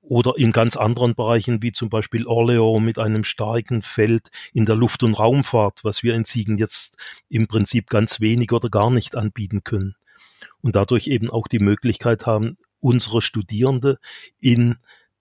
oder 0.00 0.34
in 0.36 0.52
ganz 0.52 0.76
anderen 0.76 1.14
Bereichen 1.14 1.62
wie 1.62 1.72
zum 1.72 1.88
Beispiel 1.88 2.26
Orleo 2.26 2.78
mit 2.78 2.98
einem 2.98 3.24
starken 3.24 3.82
Feld 3.82 4.28
in 4.52 4.66
der 4.66 4.76
Luft- 4.76 5.02
und 5.02 5.14
Raumfahrt, 5.14 5.82
was 5.82 6.02
wir 6.02 6.14
in 6.14 6.24
Siegen 6.24 6.58
jetzt 6.58 6.96
im 7.28 7.48
Prinzip 7.48 7.88
ganz 7.88 8.20
wenig 8.20 8.52
oder 8.52 8.68
gar 8.68 8.90
nicht 8.90 9.16
anbieten 9.16 9.64
können. 9.64 9.96
Und 10.60 10.76
dadurch 10.76 11.08
eben 11.08 11.30
auch 11.30 11.48
die 11.48 11.58
Möglichkeit 11.58 12.26
haben, 12.26 12.56
unsere 12.78 13.20
Studierende 13.20 13.98
in 14.38 14.76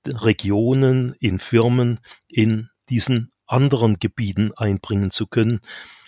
Regionen, 0.07 1.15
in 1.19 1.39
Firmen, 1.39 1.99
in 2.27 2.69
diesen 2.89 3.31
anderen 3.47 3.97
Gebieten 3.97 4.51
einbringen 4.55 5.09
zu 5.09 5.25
können, 5.25 5.61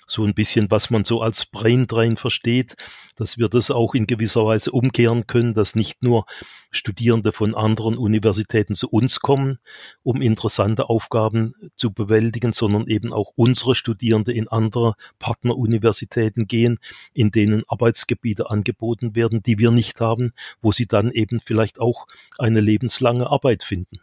so 0.07 0.23
ein 0.23 0.33
bisschen, 0.33 0.71
was 0.71 0.89
man 0.89 1.03
so 1.03 1.21
als 1.21 1.45
Braindrain 1.45 2.17
versteht, 2.17 2.75
dass 3.15 3.37
wir 3.37 3.49
das 3.49 3.69
auch 3.69 3.93
in 3.93 4.07
gewisser 4.07 4.45
Weise 4.45 4.71
umkehren 4.71 5.27
können, 5.27 5.53
dass 5.53 5.75
nicht 5.75 6.01
nur 6.01 6.25
Studierende 6.71 7.31
von 7.31 7.55
anderen 7.55 7.97
Universitäten 7.97 8.73
zu 8.73 8.89
uns 8.89 9.19
kommen, 9.19 9.59
um 10.03 10.21
interessante 10.21 10.89
Aufgaben 10.89 11.53
zu 11.75 11.91
bewältigen, 11.91 12.53
sondern 12.53 12.87
eben 12.87 13.13
auch 13.13 13.33
unsere 13.35 13.75
Studierende 13.75 14.31
in 14.31 14.47
andere 14.47 14.95
Partneruniversitäten 15.19 16.47
gehen, 16.47 16.79
in 17.13 17.31
denen 17.31 17.63
Arbeitsgebiete 17.67 18.49
angeboten 18.49 19.15
werden, 19.15 19.43
die 19.43 19.59
wir 19.59 19.71
nicht 19.71 19.99
haben, 19.99 20.33
wo 20.61 20.71
sie 20.71 20.87
dann 20.87 21.11
eben 21.11 21.39
vielleicht 21.39 21.79
auch 21.79 22.07
eine 22.37 22.61
lebenslange 22.61 23.27
Arbeit 23.27 23.63
finden. 23.63 23.99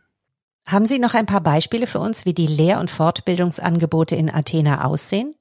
Haben 0.67 0.87
Sie 0.87 0.99
noch 0.99 1.13
ein 1.13 1.27
paar 1.27 1.43
Beispiele 1.43 1.87
für 1.87 1.99
uns, 1.99 2.25
wie 2.25 2.33
die 2.33 2.47
Lehr- 2.47 2.81
und 2.81 2.91
Fortbildungsangebote 2.91 4.17
in 4.17 4.31
Athena 4.31 4.85
aussehen? 4.85 5.35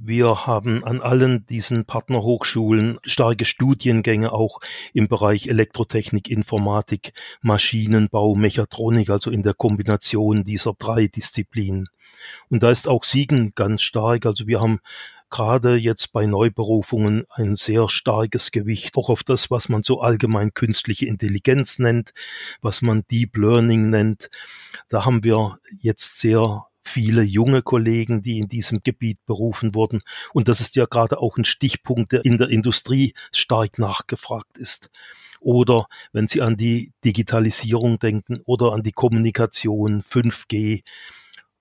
Wir 0.00 0.46
haben 0.46 0.84
an 0.84 1.00
allen 1.00 1.44
diesen 1.46 1.84
Partnerhochschulen 1.84 3.00
starke 3.02 3.44
Studiengänge 3.44 4.30
auch 4.30 4.60
im 4.94 5.08
Bereich 5.08 5.48
Elektrotechnik, 5.48 6.28
Informatik, 6.28 7.12
Maschinenbau, 7.42 8.36
Mechatronik, 8.36 9.10
also 9.10 9.32
in 9.32 9.42
der 9.42 9.54
Kombination 9.54 10.44
dieser 10.44 10.74
drei 10.78 11.08
Disziplinen. 11.08 11.88
Und 12.48 12.62
da 12.62 12.70
ist 12.70 12.86
auch 12.86 13.02
Siegen 13.02 13.54
ganz 13.56 13.82
stark. 13.82 14.24
Also 14.24 14.46
wir 14.46 14.60
haben 14.60 14.78
gerade 15.30 15.74
jetzt 15.74 16.12
bei 16.12 16.26
Neuberufungen 16.26 17.24
ein 17.30 17.56
sehr 17.56 17.88
starkes 17.88 18.52
Gewicht, 18.52 18.96
auch 18.96 19.10
auf 19.10 19.24
das, 19.24 19.50
was 19.50 19.68
man 19.68 19.82
so 19.82 20.00
allgemein 20.00 20.54
künstliche 20.54 21.06
Intelligenz 21.06 21.80
nennt, 21.80 22.14
was 22.62 22.82
man 22.82 23.02
Deep 23.10 23.36
Learning 23.36 23.90
nennt. 23.90 24.30
Da 24.88 25.04
haben 25.04 25.24
wir 25.24 25.58
jetzt 25.80 26.20
sehr 26.20 26.67
viele 26.88 27.22
junge 27.22 27.62
Kollegen, 27.62 28.22
die 28.22 28.38
in 28.38 28.48
diesem 28.48 28.80
Gebiet 28.82 29.24
berufen 29.26 29.74
wurden. 29.74 30.00
Und 30.32 30.48
das 30.48 30.60
ist 30.60 30.76
ja 30.76 30.86
gerade 30.86 31.18
auch 31.18 31.36
ein 31.36 31.44
Stichpunkt, 31.44 32.12
der 32.12 32.24
in 32.24 32.38
der 32.38 32.48
Industrie 32.48 33.14
stark 33.32 33.78
nachgefragt 33.78 34.58
ist. 34.58 34.90
Oder 35.40 35.86
wenn 36.12 36.26
Sie 36.26 36.42
an 36.42 36.56
die 36.56 36.92
Digitalisierung 37.04 37.98
denken 37.98 38.40
oder 38.44 38.72
an 38.72 38.82
die 38.82 38.92
Kommunikation 38.92 40.02
5G 40.02 40.82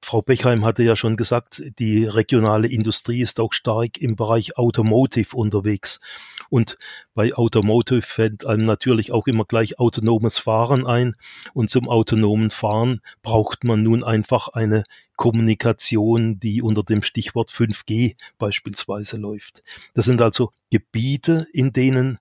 Frau 0.03 0.21
Bechheim 0.21 0.63
hatte 0.63 0.83
ja 0.83 0.95
schon 0.95 1.17
gesagt, 1.17 1.61
die 1.79 2.05
regionale 2.05 2.67
Industrie 2.67 3.21
ist 3.21 3.39
auch 3.39 3.51
stark 3.51 3.97
im 3.97 4.15
Bereich 4.15 4.57
Automotive 4.57 5.35
unterwegs. 5.35 5.99
Und 6.49 6.77
bei 7.13 7.33
Automotive 7.33 8.03
fällt 8.03 8.45
einem 8.45 8.65
natürlich 8.65 9.11
auch 9.11 9.27
immer 9.27 9.43
gleich 9.43 9.79
autonomes 9.79 10.37
Fahren 10.37 10.85
ein. 10.85 11.15
Und 11.53 11.69
zum 11.69 11.89
autonomen 11.89 12.51
Fahren 12.51 13.01
braucht 13.21 13.63
man 13.63 13.83
nun 13.83 14.03
einfach 14.03 14.49
eine 14.49 14.83
Kommunikation, 15.17 16.39
die 16.39 16.61
unter 16.61 16.83
dem 16.83 17.03
Stichwort 17.03 17.49
5G 17.49 18.15
beispielsweise 18.37 19.17
läuft. 19.17 19.63
Das 19.93 20.05
sind 20.05 20.21
also 20.21 20.53
Gebiete, 20.69 21.47
in 21.51 21.73
denen 21.73 22.19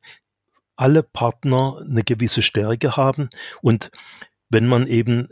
alle 0.75 1.03
Partner 1.03 1.81
eine 1.89 2.03
gewisse 2.03 2.43
Stärke 2.43 2.97
haben 2.97 3.31
und 3.63 3.91
wenn 4.49 4.67
man 4.67 4.87
eben 4.87 5.29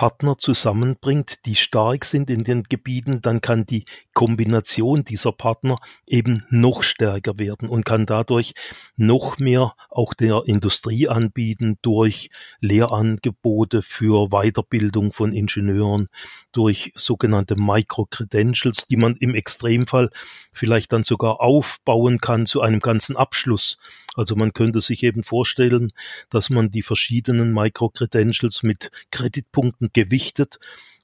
Partner 0.00 0.38
zusammenbringt, 0.38 1.44
die 1.44 1.56
stark 1.56 2.06
sind 2.06 2.30
in 2.30 2.42
den 2.42 2.62
Gebieten, 2.62 3.20
dann 3.20 3.42
kann 3.42 3.66
die 3.66 3.84
Kombination 4.14 5.04
dieser 5.04 5.30
Partner 5.30 5.76
eben 6.06 6.42
noch 6.48 6.82
stärker 6.82 7.38
werden 7.38 7.68
und 7.68 7.84
kann 7.84 8.06
dadurch 8.06 8.54
noch 8.96 9.36
mehr 9.36 9.74
auch 9.90 10.14
der 10.14 10.44
Industrie 10.46 11.06
anbieten 11.06 11.76
durch 11.82 12.30
Lehrangebote 12.60 13.82
für 13.82 14.30
Weiterbildung 14.30 15.12
von 15.12 15.34
Ingenieuren, 15.34 16.08
durch 16.50 16.92
sogenannte 16.96 17.56
Micro-Credentials, 17.56 18.86
die 18.86 18.96
man 18.96 19.16
im 19.16 19.34
Extremfall 19.34 20.08
vielleicht 20.50 20.92
dann 20.92 21.04
sogar 21.04 21.42
aufbauen 21.42 22.20
kann 22.20 22.46
zu 22.46 22.62
einem 22.62 22.80
ganzen 22.80 23.18
Abschluss. 23.18 23.76
Also 24.16 24.34
man 24.34 24.52
könnte 24.52 24.80
sich 24.80 25.02
eben 25.02 25.22
vorstellen, 25.22 25.92
dass 26.30 26.50
man 26.50 26.70
die 26.70 26.82
verschiedenen 26.82 27.52
Micro-Credentials 27.52 28.62
mit 28.62 28.90
Kreditpunkten 29.10 29.89
gewichtet 29.92 30.58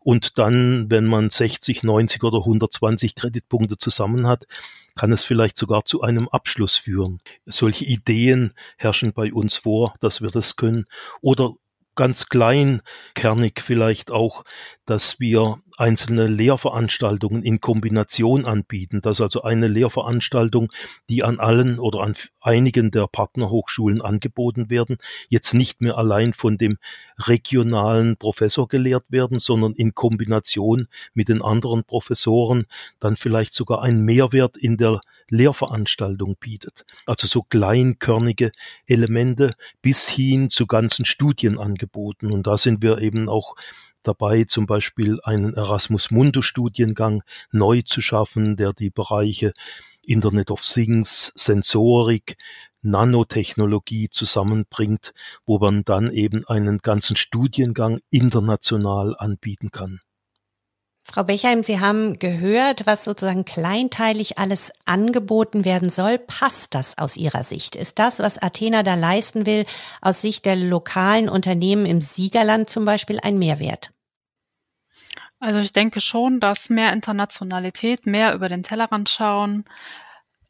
und 0.07 0.39
dann, 0.39 0.89
wenn 0.89 1.05
man 1.05 1.31
60, 1.31 1.83
90 1.83 2.23
oder 2.23 2.39
120 2.39 3.17
Kreditpunkte 3.17 3.77
zusammen 3.77 4.29
hat, 4.29 4.47
kann 4.95 5.11
es 5.11 5.25
vielleicht 5.25 5.59
sogar 5.59 5.85
zu 5.85 6.03
einem 6.03 6.29
Abschluss 6.29 6.77
führen. 6.77 7.21
Solche 7.45 7.85
Ideen 7.85 8.55
herrschen 8.77 9.13
bei 9.13 9.33
uns 9.33 9.57
vor, 9.57 9.95
dass 9.99 10.23
wir 10.23 10.31
das 10.31 10.55
können. 10.55 10.85
Oder 11.23 11.55
ganz 11.97 12.29
kleinkерnig 12.29 13.61
vielleicht 13.61 14.11
auch, 14.11 14.45
dass 14.85 15.19
wir 15.19 15.59
einzelne 15.79 16.27
Lehrveranstaltungen 16.27 17.43
in 17.43 17.61
Kombination 17.61 18.47
anbieten. 18.47 19.01
Das 19.03 19.19
ist 19.19 19.23
also 19.23 19.43
eine 19.43 19.69
Lehrveranstaltung, 19.69 20.73
die 21.11 21.23
an 21.23 21.39
allen 21.39 21.79
oder 21.79 22.01
an 22.01 22.15
einigen 22.41 22.91
der 22.91 23.07
Partnerhochschulen 23.09 24.01
angeboten 24.01 24.71
werden, 24.71 24.99
jetzt 25.29 25.53
nicht 25.53 25.81
mehr 25.81 25.99
allein 25.99 26.33
von 26.33 26.57
dem 26.57 26.79
regionalen 27.19 28.17
Professor 28.17 28.69
gelehrt 28.69 29.05
werden, 29.09 29.39
sondern 29.39 29.73
in 29.73 29.95
Kombination 29.95 30.87
mit 31.15 31.29
den 31.29 31.43
anderen 31.43 31.85
Professoren 31.85 32.67
dann 33.01 33.17
vielleicht 33.17 33.55
sogar 33.55 33.83
einen 33.83 34.05
Mehrwert 34.05 34.57
in 34.57 34.77
der 34.77 35.01
Lehrveranstaltung 35.29 36.37
bietet. 36.39 36.85
Also 37.07 37.27
so 37.27 37.43
kleinkörnige 37.43 38.53
Elemente 38.87 39.55
bis 39.83 40.09
hin 40.09 40.49
zu 40.49 40.67
ganzen 40.67 41.05
Studienangeboten. 41.05 42.33
Und 42.33 42.47
da 42.47 42.57
sind 42.57 42.83
wir 42.83 42.99
eben 42.99 43.29
auch 43.29 43.57
dabei, 44.03 44.45
zum 44.45 44.67
Beispiel 44.67 45.19
einen 45.25 45.55
Erasmus 45.55 46.11
Mundo 46.11 46.43
Studiengang 46.43 47.23
neu 47.51 47.83
zu 47.83 48.01
schaffen, 48.01 48.57
der 48.57 48.73
die 48.73 48.91
Bereiche 48.91 49.53
Internet 50.03 50.51
of 50.51 50.63
Things, 50.63 51.33
Sensorik, 51.35 52.37
Nanotechnologie 52.83 54.09
zusammenbringt, 54.09 55.13
wo 55.45 55.59
man 55.59 55.83
dann 55.85 56.11
eben 56.11 56.47
einen 56.47 56.79
ganzen 56.79 57.17
Studiengang 57.17 58.01
international 58.11 59.17
anbieten 59.19 59.73
kann. 59.73 60.01
Frau 61.09 61.23
Bechheim, 61.23 61.63
Sie 61.63 61.79
haben 61.79 62.19
gehört, 62.19 62.85
was 62.85 63.05
sozusagen 63.05 63.45
kleinteilig 63.45 64.39
alles 64.39 64.73
angeboten 64.87 65.65
werden 65.65 65.89
soll. 65.89 66.19
Passt 66.19 66.75
das 66.75 66.99
aus 66.99 67.17
Ihrer 67.17 67.45
Sicht? 67.45 67.77
Ist 67.77 68.01
das, 68.01 68.19
was 68.19 68.43
Athena 68.43 68.83
da 68.83 68.97
leisten 68.97 69.47
will, 69.47 69.67
aus 70.03 70.21
Sicht 70.21 70.45
der 70.45 70.57
lokalen 70.57 71.29
Unternehmen 71.29 71.87
im 71.87 72.01
Siegerland 72.01 72.69
zum 72.69 72.85
Beispiel 72.85 73.21
ein 73.23 73.39
Mehrwert? 73.39 73.93
Also 75.39 75.61
ich 75.61 75.71
denke 75.71 76.01
schon, 76.01 76.41
dass 76.41 76.71
mehr 76.71 76.93
Internationalität, 76.93 78.05
mehr 78.05 78.35
über 78.35 78.49
den 78.49 78.65
Tellerrand 78.65 79.09
schauen, 79.09 79.65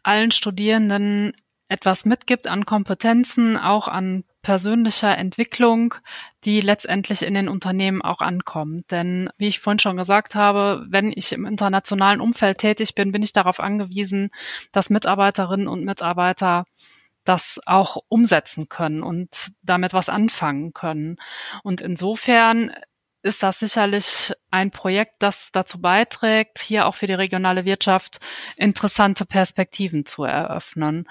allen 0.02 0.30
Studierenden 0.30 1.32
etwas 1.68 2.06
mitgibt 2.06 2.46
an 2.46 2.64
Kompetenzen, 2.64 3.58
auch 3.58 3.88
an 3.88 4.24
persönlicher 4.46 5.18
Entwicklung, 5.18 5.96
die 6.44 6.60
letztendlich 6.60 7.22
in 7.22 7.34
den 7.34 7.48
Unternehmen 7.48 8.00
auch 8.00 8.20
ankommt. 8.20 8.92
Denn 8.92 9.28
wie 9.38 9.48
ich 9.48 9.58
vorhin 9.58 9.80
schon 9.80 9.96
gesagt 9.96 10.36
habe, 10.36 10.86
wenn 10.88 11.12
ich 11.12 11.32
im 11.32 11.46
internationalen 11.46 12.20
Umfeld 12.20 12.58
tätig 12.58 12.94
bin, 12.94 13.10
bin 13.10 13.24
ich 13.24 13.32
darauf 13.32 13.58
angewiesen, 13.58 14.30
dass 14.70 14.88
Mitarbeiterinnen 14.88 15.66
und 15.66 15.84
Mitarbeiter 15.84 16.64
das 17.24 17.58
auch 17.66 17.96
umsetzen 18.06 18.68
können 18.68 19.02
und 19.02 19.48
damit 19.62 19.94
was 19.94 20.08
anfangen 20.08 20.72
können. 20.72 21.16
Und 21.64 21.80
insofern 21.80 22.70
ist 23.22 23.42
das 23.42 23.58
sicherlich 23.58 24.32
ein 24.52 24.70
Projekt, 24.70 25.14
das 25.18 25.48
dazu 25.50 25.80
beiträgt, 25.80 26.60
hier 26.60 26.86
auch 26.86 26.94
für 26.94 27.08
die 27.08 27.14
regionale 27.14 27.64
Wirtschaft 27.64 28.20
interessante 28.56 29.26
Perspektiven 29.26 30.06
zu 30.06 30.22
eröffnen. 30.22 31.08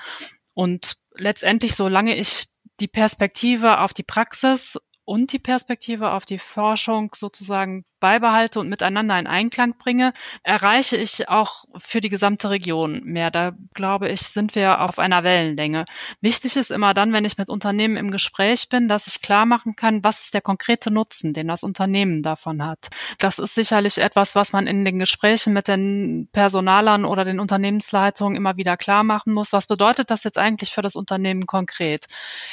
Und 0.53 0.95
letztendlich, 1.13 1.75
solange 1.75 2.15
ich 2.15 2.54
die 2.79 2.87
Perspektive 2.87 3.79
auf 3.79 3.93
die 3.93 4.03
Praxis 4.03 4.77
und 5.05 5.31
die 5.31 5.39
Perspektive 5.39 6.11
auf 6.11 6.25
die 6.25 6.39
Forschung 6.39 7.13
sozusagen 7.15 7.85
beibehalte 8.05 8.59
und 8.59 8.69
miteinander 8.69 9.17
in 9.17 9.25
Einklang 9.25 9.79
bringe, 9.79 10.13
erreiche 10.43 10.95
ich 10.95 11.27
auch 11.27 11.65
für 11.75 12.01
die 12.01 12.09
gesamte 12.09 12.51
Region 12.51 13.01
mehr. 13.03 13.31
Da 13.31 13.53
glaube 13.73 14.09
ich, 14.09 14.21
sind 14.21 14.53
wir 14.53 14.81
auf 14.81 14.99
einer 14.99 15.23
Wellenlänge. 15.23 15.85
Wichtig 16.21 16.55
ist 16.55 16.69
immer 16.69 16.93
dann, 16.93 17.13
wenn 17.13 17.25
ich 17.25 17.39
mit 17.39 17.49
Unternehmen 17.49 17.97
im 17.97 18.11
Gespräch 18.11 18.69
bin, 18.69 18.87
dass 18.87 19.07
ich 19.07 19.23
klar 19.23 19.47
machen 19.47 19.75
kann, 19.75 20.03
was 20.03 20.25
ist 20.25 20.35
der 20.35 20.41
konkrete 20.41 20.91
Nutzen, 20.91 21.33
den 21.33 21.47
das 21.47 21.63
Unternehmen 21.63 22.21
davon 22.21 22.63
hat. 22.63 22.89
Das 23.17 23.39
ist 23.39 23.55
sicherlich 23.55 23.97
etwas, 23.97 24.35
was 24.35 24.53
man 24.53 24.67
in 24.67 24.85
den 24.85 24.99
Gesprächen 24.99 25.53
mit 25.53 25.67
den 25.67 26.29
Personalern 26.31 27.05
oder 27.05 27.25
den 27.25 27.39
Unternehmensleitungen 27.39 28.37
immer 28.37 28.55
wieder 28.55 28.77
klar 28.77 29.03
machen 29.03 29.33
muss. 29.33 29.51
Was 29.51 29.65
bedeutet 29.65 30.11
das 30.11 30.23
jetzt 30.23 30.37
eigentlich 30.37 30.69
für 30.69 30.83
das 30.83 30.95
Unternehmen 30.95 31.47
konkret? 31.47 32.05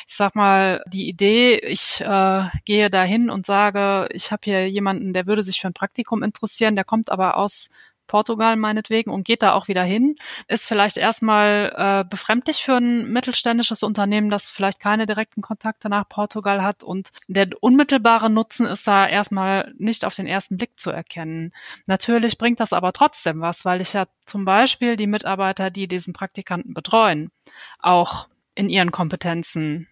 Ich 0.08 0.16
sag 0.16 0.34
mal, 0.34 0.82
die 0.86 1.10
Idee, 1.10 1.58
ich 1.58 2.00
äh, 2.00 2.44
gehe 2.64 2.88
dahin 2.88 3.28
und 3.28 3.44
sage, 3.44 4.08
ich 4.14 4.32
habe 4.32 4.40
hier 4.44 4.66
jemanden, 4.66 5.12
der 5.12 5.26
würde 5.26 5.41
würde 5.42 5.46
sich 5.46 5.60
für 5.60 5.68
ein 5.68 5.74
Praktikum 5.74 6.22
interessieren, 6.22 6.76
der 6.76 6.84
kommt 6.84 7.10
aber 7.10 7.36
aus 7.36 7.68
Portugal 8.06 8.56
meinetwegen 8.56 9.10
und 9.10 9.24
geht 9.24 9.42
da 9.42 9.54
auch 9.54 9.68
wieder 9.68 9.84
hin, 9.84 10.16
ist 10.46 10.66
vielleicht 10.66 10.98
erstmal 10.98 11.72
äh, 11.74 12.04
befremdlich 12.08 12.58
für 12.58 12.76
ein 12.76 13.10
mittelständisches 13.10 13.82
Unternehmen, 13.82 14.28
das 14.28 14.50
vielleicht 14.50 14.80
keine 14.80 15.06
direkten 15.06 15.40
Kontakte 15.40 15.88
nach 15.88 16.08
Portugal 16.08 16.62
hat 16.62 16.84
und 16.84 17.10
der 17.28 17.48
unmittelbare 17.60 18.28
Nutzen 18.28 18.66
ist 18.66 18.86
da 18.86 19.08
erstmal 19.08 19.72
nicht 19.78 20.04
auf 20.04 20.14
den 20.14 20.26
ersten 20.26 20.58
Blick 20.58 20.78
zu 20.78 20.90
erkennen. 20.90 21.52
Natürlich 21.86 22.38
bringt 22.38 22.60
das 22.60 22.72
aber 22.72 22.92
trotzdem 22.92 23.40
was, 23.40 23.64
weil 23.64 23.80
ich 23.80 23.94
ja 23.94 24.06
zum 24.26 24.44
Beispiel 24.44 24.96
die 24.96 25.06
Mitarbeiter, 25.06 25.70
die 25.70 25.88
diesen 25.88 26.12
Praktikanten 26.12 26.74
betreuen, 26.74 27.30
auch 27.78 28.26
in 28.54 28.68
ihren 28.68 28.90
Kompetenzen 28.90 29.88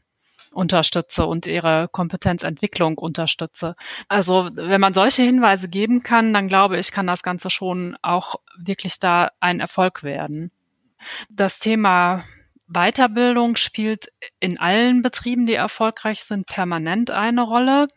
unterstütze 0.53 1.27
und 1.27 1.47
ihre 1.47 1.89
Kompetenzentwicklung 1.89 2.99
unterstütze. 2.99 3.77
Also 4.09 4.51
wenn 4.55 4.81
man 4.81 4.95
solche 4.95 5.23
Hinweise 5.23 5.69
geben 5.69 6.03
kann, 6.03 6.35
dann 6.35 6.49
glaube 6.49 6.79
ich, 6.79 6.93
kann 6.93 7.07
das 7.07 7.23
Ganze 7.23 7.51
schon 7.51 7.97
auch 8.03 8.37
wirklich 8.59 8.99
da 8.99 9.31
ein 9.41 9.61
Erfolg 9.61 10.03
werden. 10.03 10.51
Das 11.29 11.59
Thema 11.59 12.23
Weiterbildung 12.67 13.57
spielt 13.57 14.13
in 14.39 14.59
allen 14.59 15.03
Betrieben, 15.03 15.47
die 15.47 15.55
erfolgreich 15.55 16.23
sind, 16.23 16.47
permanent 16.47 17.11
eine 17.11 17.43
Rolle. 17.43 17.89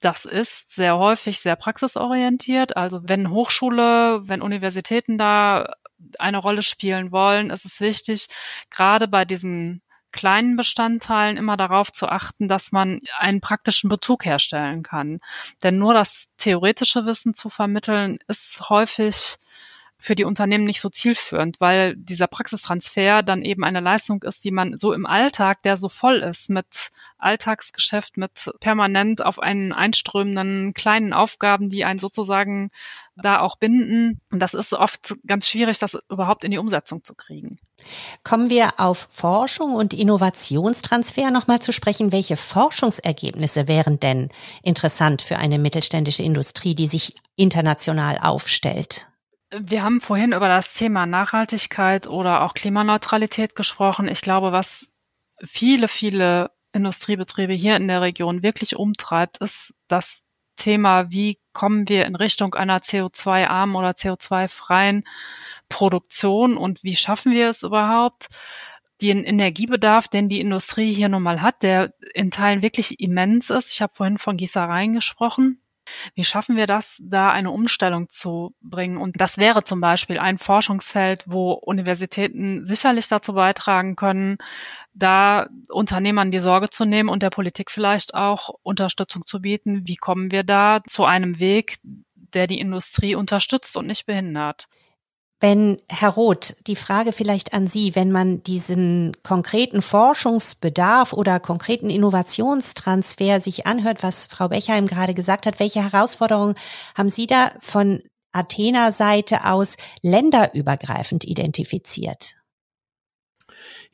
Das 0.00 0.24
ist 0.24 0.74
sehr 0.74 0.98
häufig 0.98 1.40
sehr 1.40 1.56
praxisorientiert. 1.56 2.76
Also 2.76 3.00
wenn 3.04 3.30
Hochschule, 3.30 4.22
wenn 4.28 4.42
Universitäten 4.42 5.18
da 5.18 5.74
eine 6.18 6.38
Rolle 6.38 6.62
spielen 6.62 7.12
wollen, 7.12 7.50
ist 7.50 7.64
es 7.64 7.80
wichtig, 7.80 8.28
gerade 8.70 9.08
bei 9.08 9.24
diesen 9.24 9.82
kleinen 10.12 10.56
Bestandteilen 10.56 11.36
immer 11.36 11.56
darauf 11.56 11.92
zu 11.92 12.08
achten, 12.08 12.48
dass 12.48 12.72
man 12.72 13.00
einen 13.18 13.40
praktischen 13.40 13.88
Bezug 13.88 14.24
herstellen 14.24 14.82
kann. 14.82 15.18
Denn 15.62 15.78
nur 15.78 15.94
das 15.94 16.26
theoretische 16.36 17.06
Wissen 17.06 17.34
zu 17.34 17.50
vermitteln 17.50 18.18
ist 18.26 18.68
häufig 18.68 19.36
für 20.00 20.14
die 20.14 20.24
Unternehmen 20.24 20.64
nicht 20.64 20.80
so 20.80 20.88
zielführend, 20.88 21.60
weil 21.60 21.96
dieser 21.96 22.28
Praxistransfer 22.28 23.22
dann 23.22 23.42
eben 23.42 23.64
eine 23.64 23.80
Leistung 23.80 24.22
ist, 24.22 24.44
die 24.44 24.52
man 24.52 24.78
so 24.78 24.92
im 24.92 25.06
Alltag, 25.06 25.62
der 25.62 25.76
so 25.76 25.88
voll 25.88 26.22
ist 26.22 26.50
mit 26.50 26.90
Alltagsgeschäft, 27.18 28.16
mit 28.16 28.48
permanent 28.60 29.24
auf 29.24 29.40
einen 29.40 29.72
einströmenden 29.72 30.72
kleinen 30.72 31.12
Aufgaben, 31.12 31.68
die 31.68 31.84
einen 31.84 31.98
sozusagen 31.98 32.70
da 33.16 33.40
auch 33.40 33.56
binden. 33.56 34.20
Und 34.30 34.40
das 34.40 34.54
ist 34.54 34.72
oft 34.72 35.16
ganz 35.26 35.48
schwierig, 35.48 35.80
das 35.80 35.98
überhaupt 36.08 36.44
in 36.44 36.52
die 36.52 36.58
Umsetzung 36.58 37.02
zu 37.02 37.14
kriegen. 37.16 37.58
Kommen 38.22 38.50
wir 38.50 38.78
auf 38.78 39.08
Forschung 39.10 39.74
und 39.74 39.94
Innovationstransfer 39.94 41.32
nochmal 41.32 41.60
zu 41.60 41.72
sprechen. 41.72 42.12
Welche 42.12 42.36
Forschungsergebnisse 42.36 43.66
wären 43.66 43.98
denn 43.98 44.28
interessant 44.62 45.22
für 45.22 45.38
eine 45.38 45.58
mittelständische 45.58 46.22
Industrie, 46.22 46.76
die 46.76 46.86
sich 46.86 47.14
international 47.34 48.18
aufstellt? 48.20 49.08
Wir 49.50 49.82
haben 49.82 50.00
vorhin 50.00 50.32
über 50.32 50.48
das 50.48 50.74
Thema 50.74 51.06
Nachhaltigkeit 51.06 52.06
oder 52.06 52.42
auch 52.42 52.54
Klimaneutralität 52.54 53.54
gesprochen. 53.54 54.06
Ich 54.06 54.20
glaube, 54.20 54.52
was 54.52 54.88
viele, 55.42 55.88
viele 55.88 56.50
Industriebetriebe 56.72 57.54
hier 57.54 57.76
in 57.76 57.88
der 57.88 58.02
Region 58.02 58.42
wirklich 58.42 58.76
umtreibt, 58.76 59.38
ist 59.38 59.74
das 59.88 60.22
Thema, 60.56 61.10
wie 61.10 61.38
kommen 61.52 61.88
wir 61.88 62.04
in 62.04 62.14
Richtung 62.14 62.54
einer 62.54 62.80
CO2-armen 62.80 63.76
oder 63.76 63.92
CO2-freien 63.92 65.04
Produktion 65.70 66.56
und 66.56 66.84
wie 66.84 66.96
schaffen 66.96 67.32
wir 67.32 67.48
es 67.48 67.62
überhaupt? 67.62 68.28
Den 69.00 69.24
Energiebedarf, 69.24 70.08
den 70.08 70.28
die 70.28 70.40
Industrie 70.40 70.92
hier 70.92 71.08
nun 71.08 71.22
mal 71.22 71.40
hat, 71.40 71.62
der 71.62 71.94
in 72.14 72.30
Teilen 72.30 72.62
wirklich 72.62 73.00
immens 73.00 73.48
ist. 73.48 73.72
Ich 73.72 73.80
habe 73.80 73.94
vorhin 73.94 74.18
von 74.18 74.36
Gießereien 74.36 74.92
gesprochen. 74.92 75.62
Wie 76.14 76.24
schaffen 76.24 76.56
wir 76.56 76.66
das, 76.66 76.98
da 77.02 77.30
eine 77.30 77.50
Umstellung 77.50 78.08
zu 78.08 78.54
bringen? 78.60 78.96
Und 78.96 79.20
das 79.20 79.38
wäre 79.38 79.64
zum 79.64 79.80
Beispiel 79.80 80.18
ein 80.18 80.38
Forschungsfeld, 80.38 81.24
wo 81.26 81.52
Universitäten 81.52 82.66
sicherlich 82.66 83.08
dazu 83.08 83.34
beitragen 83.34 83.96
können, 83.96 84.38
da 84.94 85.48
Unternehmern 85.70 86.30
die 86.30 86.40
Sorge 86.40 86.70
zu 86.70 86.84
nehmen 86.84 87.08
und 87.08 87.22
der 87.22 87.30
Politik 87.30 87.70
vielleicht 87.70 88.14
auch 88.14 88.50
Unterstützung 88.62 89.26
zu 89.26 89.40
bieten. 89.40 89.86
Wie 89.86 89.96
kommen 89.96 90.30
wir 90.30 90.42
da 90.42 90.80
zu 90.88 91.04
einem 91.04 91.38
Weg, 91.38 91.78
der 91.82 92.46
die 92.46 92.60
Industrie 92.60 93.14
unterstützt 93.14 93.76
und 93.76 93.86
nicht 93.86 94.06
behindert? 94.06 94.68
Wenn, 95.40 95.78
Herr 95.88 96.10
Roth, 96.10 96.56
die 96.66 96.74
Frage 96.74 97.12
vielleicht 97.12 97.52
an 97.52 97.68
Sie, 97.68 97.94
wenn 97.94 98.10
man 98.10 98.42
diesen 98.42 99.16
konkreten 99.22 99.82
Forschungsbedarf 99.82 101.12
oder 101.12 101.38
konkreten 101.38 101.90
Innovationstransfer 101.90 103.40
sich 103.40 103.64
anhört, 103.64 104.02
was 104.02 104.26
Frau 104.26 104.48
Bechheim 104.48 104.86
gerade 104.86 105.14
gesagt 105.14 105.46
hat, 105.46 105.60
welche 105.60 105.82
Herausforderungen 105.82 106.56
haben 106.96 107.08
Sie 107.08 107.28
da 107.28 107.50
von 107.60 108.02
Athena-Seite 108.32 109.44
aus 109.44 109.76
länderübergreifend 110.02 111.24
identifiziert? 111.24 112.34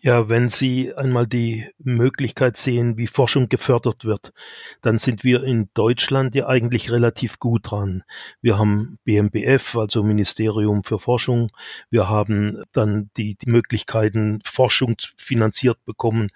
Ja, 0.04 0.28
wenn 0.28 0.50
Sie 0.50 0.92
einmal 0.94 1.26
die 1.26 1.66
Möglichkeit 1.78 2.58
sehen, 2.58 2.98
wie 2.98 3.06
Forschung 3.06 3.48
gefördert 3.48 4.04
wird, 4.04 4.34
dann 4.82 4.98
sind 4.98 5.24
wir 5.24 5.42
in 5.44 5.70
Deutschland 5.72 6.34
ja 6.34 6.46
eigentlich 6.46 6.92
relativ 6.92 7.38
gut 7.38 7.70
dran. 7.70 8.02
Wir 8.42 8.58
haben 8.58 8.98
BMBF, 9.04 9.76
also 9.76 10.02
Ministerium 10.02 10.84
für 10.84 10.98
Forschung. 10.98 11.50
Wir 11.88 12.06
haben 12.06 12.64
dann 12.72 13.08
die, 13.16 13.36
die 13.36 13.50
Möglichkeiten, 13.50 14.40
Forschung 14.44 14.96
finanziert 15.16 15.82
bekommen 15.86 16.28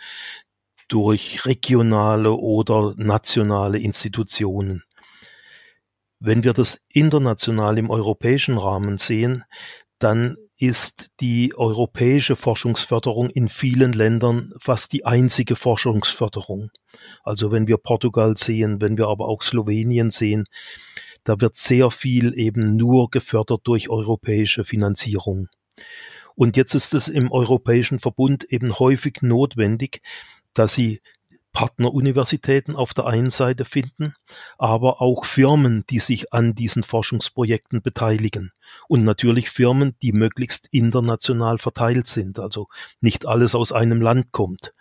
durch 0.88 1.44
regionale 1.44 2.33
oder 2.33 2.94
nationale 2.96 3.78
Institutionen. 3.81 4.83
Wenn 6.20 6.42
wir 6.42 6.54
das 6.54 6.87
international 6.88 7.76
im 7.76 7.90
europäischen 7.90 8.57
Rahmen 8.57 8.96
sehen, 8.96 9.44
dann 9.98 10.38
ist 10.58 11.12
die 11.20 11.54
europäische 11.56 12.34
Forschungsförderung 12.34 13.30
in 13.30 13.48
vielen 13.48 13.92
Ländern 13.92 14.52
fast 14.58 14.92
die 14.92 15.06
einzige 15.06 15.54
Forschungsförderung. 15.54 16.70
Also 17.22 17.52
wenn 17.52 17.68
wir 17.68 17.76
Portugal 17.76 18.36
sehen, 18.36 18.80
wenn 18.80 18.98
wir 18.98 19.06
aber 19.06 19.28
auch 19.28 19.42
Slowenien 19.42 20.10
sehen, 20.10 20.46
da 21.22 21.40
wird 21.40 21.56
sehr 21.56 21.90
viel 21.90 22.32
eben 22.34 22.76
nur 22.76 23.10
gefördert 23.10 23.60
durch 23.64 23.88
europäische 23.88 24.64
Finanzierung. 24.64 25.48
Und 26.34 26.56
jetzt 26.56 26.74
ist 26.74 26.94
es 26.94 27.08
im 27.08 27.30
Europäischen 27.30 27.98
Verbund 27.98 28.44
eben 28.44 28.78
häufig 28.78 29.22
notwendig, 29.22 30.00
dass 30.54 30.74
sie 30.74 31.00
Partneruniversitäten 31.52 32.76
auf 32.76 32.94
der 32.94 33.06
einen 33.06 33.30
Seite 33.30 33.64
finden, 33.64 34.14
aber 34.58 35.02
auch 35.02 35.24
Firmen, 35.24 35.84
die 35.90 35.98
sich 35.98 36.32
an 36.32 36.54
diesen 36.54 36.82
Forschungsprojekten 36.82 37.82
beteiligen. 37.82 38.52
Und 38.87 39.04
natürlich 39.04 39.50
Firmen, 39.50 39.94
die 40.02 40.12
möglichst 40.12 40.68
international 40.70 41.58
verteilt 41.58 42.06
sind, 42.06 42.38
also 42.38 42.68
nicht 43.00 43.26
alles 43.26 43.54
aus 43.54 43.72
einem 43.72 44.00
Land 44.00 44.32
kommt. 44.32 44.72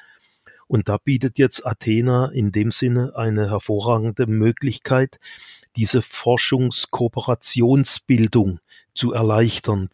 Und 0.67 0.89
da 0.89 0.97
bietet 0.97 1.39
jetzt 1.39 1.65
Athena 1.65 2.27
in 2.27 2.51
dem 2.51 2.71
Sinne 2.71 3.13
eine 3.15 3.49
hervorragende 3.49 4.27
Möglichkeit, 4.27 5.19
diese 5.77 6.01
Forschungskooperationsbildung 6.01 8.59
zu 8.93 9.13
erleichtern. 9.13 9.87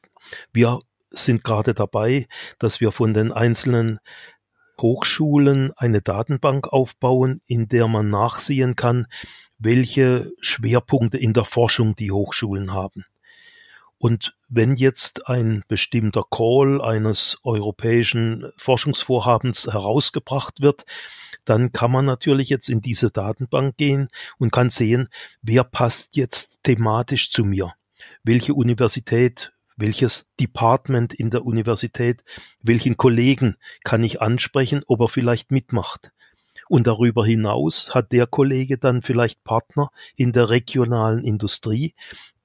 Wir 0.51 0.79
sind 1.11 1.43
gerade 1.43 1.75
dabei, 1.75 2.27
dass 2.57 2.81
wir 2.81 2.91
von 2.91 3.13
den 3.13 3.31
einzelnen 3.31 3.99
Hochschulen 4.81 5.71
eine 5.77 6.01
Datenbank 6.01 6.67
aufbauen, 6.67 7.41
in 7.47 7.67
der 7.67 7.87
man 7.87 8.09
nachsehen 8.09 8.75
kann, 8.75 9.07
welche 9.57 10.31
Schwerpunkte 10.39 11.17
in 11.17 11.33
der 11.33 11.45
Forschung 11.45 11.95
die 11.95 12.11
Hochschulen 12.11 12.73
haben. 12.73 13.05
Und 13.97 14.35
wenn 14.49 14.75
jetzt 14.75 15.29
ein 15.29 15.63
bestimmter 15.69 16.25
Call 16.29 16.81
eines 16.81 17.37
europäischen 17.43 18.51
Forschungsvorhabens 18.57 19.67
herausgebracht 19.71 20.61
wird, 20.61 20.85
dann 21.45 21.71
kann 21.71 21.91
man 21.91 22.05
natürlich 22.05 22.49
jetzt 22.49 22.67
in 22.67 22.81
diese 22.81 23.11
Datenbank 23.11 23.77
gehen 23.77 24.09
und 24.37 24.51
kann 24.51 24.69
sehen, 24.69 25.07
wer 25.41 25.63
passt 25.63 26.17
jetzt 26.17 26.59
thematisch 26.63 27.31
zu 27.31 27.45
mir. 27.45 27.73
Welche 28.23 28.53
Universität 28.53 29.53
welches 29.77 30.31
Department 30.39 31.13
in 31.13 31.29
der 31.29 31.45
Universität, 31.45 32.23
welchen 32.61 32.97
Kollegen 32.97 33.55
kann 33.83 34.03
ich 34.03 34.21
ansprechen, 34.21 34.83
ob 34.87 35.01
er 35.01 35.09
vielleicht 35.09 35.51
mitmacht. 35.51 36.11
Und 36.69 36.87
darüber 36.87 37.25
hinaus 37.25 37.93
hat 37.93 38.11
der 38.11 38.25
Kollege 38.25 38.77
dann 38.77 39.01
vielleicht 39.01 39.43
Partner 39.43 39.89
in 40.15 40.31
der 40.31 40.49
regionalen 40.49 41.23
Industrie, 41.23 41.93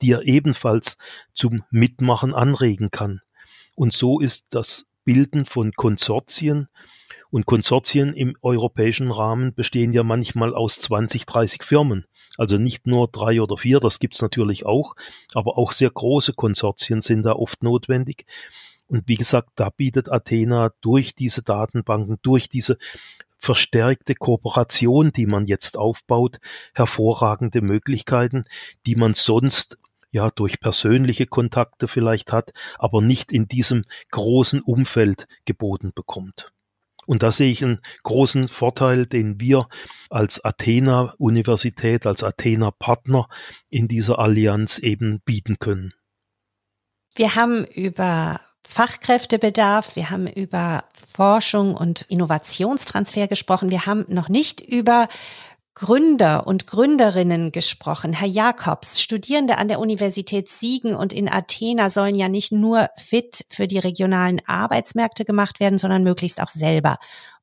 die 0.02 0.12
er 0.12 0.26
ebenfalls 0.26 0.98
zum 1.34 1.62
Mitmachen 1.70 2.34
anregen 2.34 2.90
kann. 2.90 3.20
Und 3.74 3.92
so 3.92 4.20
ist 4.20 4.54
das 4.54 4.88
Bilden 5.04 5.46
von 5.46 5.72
Konsortien 5.72 6.68
und 7.30 7.46
Konsortien 7.46 8.14
im 8.14 8.36
europäischen 8.40 9.10
Rahmen 9.10 9.54
bestehen 9.54 9.92
ja 9.92 10.02
manchmal 10.02 10.54
aus 10.54 10.80
20, 10.80 11.26
30 11.26 11.62
Firmen. 11.62 12.06
Also 12.38 12.56
nicht 12.56 12.86
nur 12.86 13.08
drei 13.08 13.42
oder 13.42 13.58
vier, 13.58 13.80
das 13.80 13.98
gibt's 13.98 14.22
natürlich 14.22 14.64
auch, 14.64 14.94
aber 15.34 15.58
auch 15.58 15.72
sehr 15.72 15.90
große 15.90 16.32
Konsortien 16.32 17.02
sind 17.02 17.24
da 17.24 17.32
oft 17.32 17.62
notwendig. 17.62 18.24
Und 18.86 19.06
wie 19.06 19.16
gesagt, 19.16 19.50
da 19.56 19.68
bietet 19.68 20.10
Athena 20.10 20.72
durch 20.80 21.14
diese 21.14 21.42
Datenbanken, 21.42 22.18
durch 22.22 22.48
diese 22.48 22.78
verstärkte 23.36 24.14
Kooperation, 24.14 25.12
die 25.12 25.26
man 25.26 25.46
jetzt 25.46 25.76
aufbaut, 25.76 26.38
hervorragende 26.74 27.60
Möglichkeiten, 27.60 28.44
die 28.86 28.96
man 28.96 29.14
sonst 29.14 29.78
ja 30.10 30.30
durch 30.30 30.60
persönliche 30.60 31.26
Kontakte 31.26 31.86
vielleicht 31.88 32.32
hat, 32.32 32.52
aber 32.78 33.02
nicht 33.02 33.30
in 33.30 33.46
diesem 33.46 33.84
großen 34.10 34.60
Umfeld 34.62 35.26
geboten 35.44 35.92
bekommt. 35.94 36.52
Und 37.08 37.22
da 37.22 37.32
sehe 37.32 37.50
ich 37.50 37.64
einen 37.64 37.80
großen 38.02 38.48
Vorteil, 38.48 39.06
den 39.06 39.40
wir 39.40 39.66
als 40.10 40.44
Athena-Universität, 40.44 42.04
als 42.04 42.22
Athena-Partner 42.22 43.28
in 43.70 43.88
dieser 43.88 44.18
Allianz 44.18 44.76
eben 44.76 45.22
bieten 45.24 45.58
können. 45.58 45.94
Wir 47.14 47.34
haben 47.34 47.64
über 47.64 48.42
Fachkräftebedarf, 48.62 49.96
wir 49.96 50.10
haben 50.10 50.26
über 50.26 50.84
Forschung 51.14 51.74
und 51.74 52.02
Innovationstransfer 52.10 53.26
gesprochen. 53.26 53.70
Wir 53.70 53.86
haben 53.86 54.04
noch 54.08 54.28
nicht 54.28 54.60
über 54.60 55.08
Gründer 55.78 56.44
und 56.48 56.66
Gründerinnen 56.66 57.52
gesprochen. 57.52 58.12
Herr 58.12 58.26
Jakobs, 58.26 59.00
Studierende 59.00 59.58
an 59.58 59.68
der 59.68 59.78
Universität 59.78 60.48
Siegen 60.48 60.96
und 60.96 61.12
in 61.12 61.28
Athena 61.28 61.88
sollen 61.88 62.16
ja 62.16 62.28
nicht 62.28 62.50
nur 62.50 62.90
fit 62.96 63.44
für 63.48 63.68
die 63.68 63.78
regionalen 63.78 64.42
Arbeitsmärkte 64.44 65.24
gemacht 65.24 65.60
werden, 65.60 65.78
sondern 65.78 66.02
möglichst 66.02 66.42
auch 66.42 66.48
selber 66.48 66.96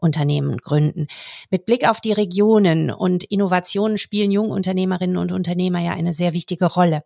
Unternehmen 0.06 0.58
gründen. 0.58 1.08
Mit 1.50 1.66
Blick 1.66 1.90
auf 1.90 2.00
die 2.00 2.14
Regionen 2.14 2.92
und 2.92 3.24
Innovationen 3.26 3.98
spielen 3.98 4.32
Jungunternehmerinnen 4.32 5.18
und 5.18 5.32
Unternehmer 5.32 5.80
ja 5.80 5.92
eine 5.92 6.14
sehr 6.14 6.34
wichtige 6.34 6.66
Rolle. 6.66 7.02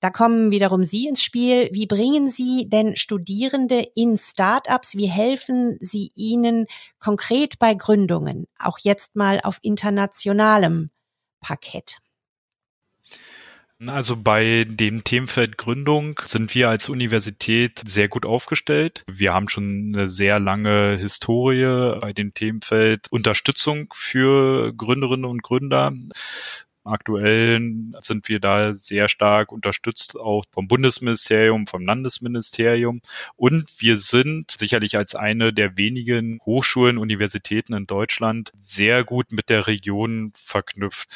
Da 0.00 0.10
kommen 0.10 0.50
wiederum 0.50 0.82
Sie 0.82 1.06
ins 1.06 1.22
Spiel. 1.22 1.68
Wie 1.72 1.86
bringen 1.86 2.30
Sie 2.30 2.68
denn 2.68 2.96
Studierende 2.96 3.86
in 3.94 4.16
Startups? 4.16 4.96
Wie 4.96 5.08
helfen 5.08 5.76
Sie 5.80 6.10
ihnen 6.14 6.66
konkret 6.98 7.58
bei 7.58 7.74
Gründungen? 7.74 8.46
Auch 8.58 8.78
jetzt 8.78 9.14
mal 9.14 9.40
auf 9.44 9.58
internationalem 9.62 10.90
Parkett. 11.40 11.98
Also 13.86 14.16
bei 14.16 14.66
dem 14.68 15.04
Themenfeld 15.04 15.56
Gründung 15.56 16.20
sind 16.24 16.52
wir 16.56 16.68
als 16.68 16.88
Universität 16.88 17.80
sehr 17.86 18.08
gut 18.08 18.26
aufgestellt. 18.26 19.04
Wir 19.06 19.32
haben 19.32 19.48
schon 19.48 19.92
eine 19.94 20.08
sehr 20.08 20.40
lange 20.40 20.96
Historie 20.98 21.96
bei 22.00 22.10
dem 22.10 22.34
Themenfeld 22.34 23.06
Unterstützung 23.12 23.88
für 23.94 24.72
Gründerinnen 24.72 25.26
und 25.26 25.44
Gründer. 25.44 25.92
Aktuell 26.88 27.60
sind 28.00 28.28
wir 28.30 28.40
da 28.40 28.74
sehr 28.74 29.08
stark 29.08 29.52
unterstützt, 29.52 30.18
auch 30.18 30.44
vom 30.50 30.68
Bundesministerium, 30.68 31.66
vom 31.66 31.84
Landesministerium. 31.84 33.02
Und 33.36 33.68
wir 33.78 33.98
sind 33.98 34.52
sicherlich 34.58 34.96
als 34.96 35.14
eine 35.14 35.52
der 35.52 35.76
wenigen 35.76 36.40
Hochschulen, 36.46 36.96
Universitäten 36.96 37.74
in 37.74 37.86
Deutschland 37.86 38.52
sehr 38.58 39.04
gut 39.04 39.32
mit 39.32 39.50
der 39.50 39.66
Region 39.66 40.32
verknüpft. 40.34 41.08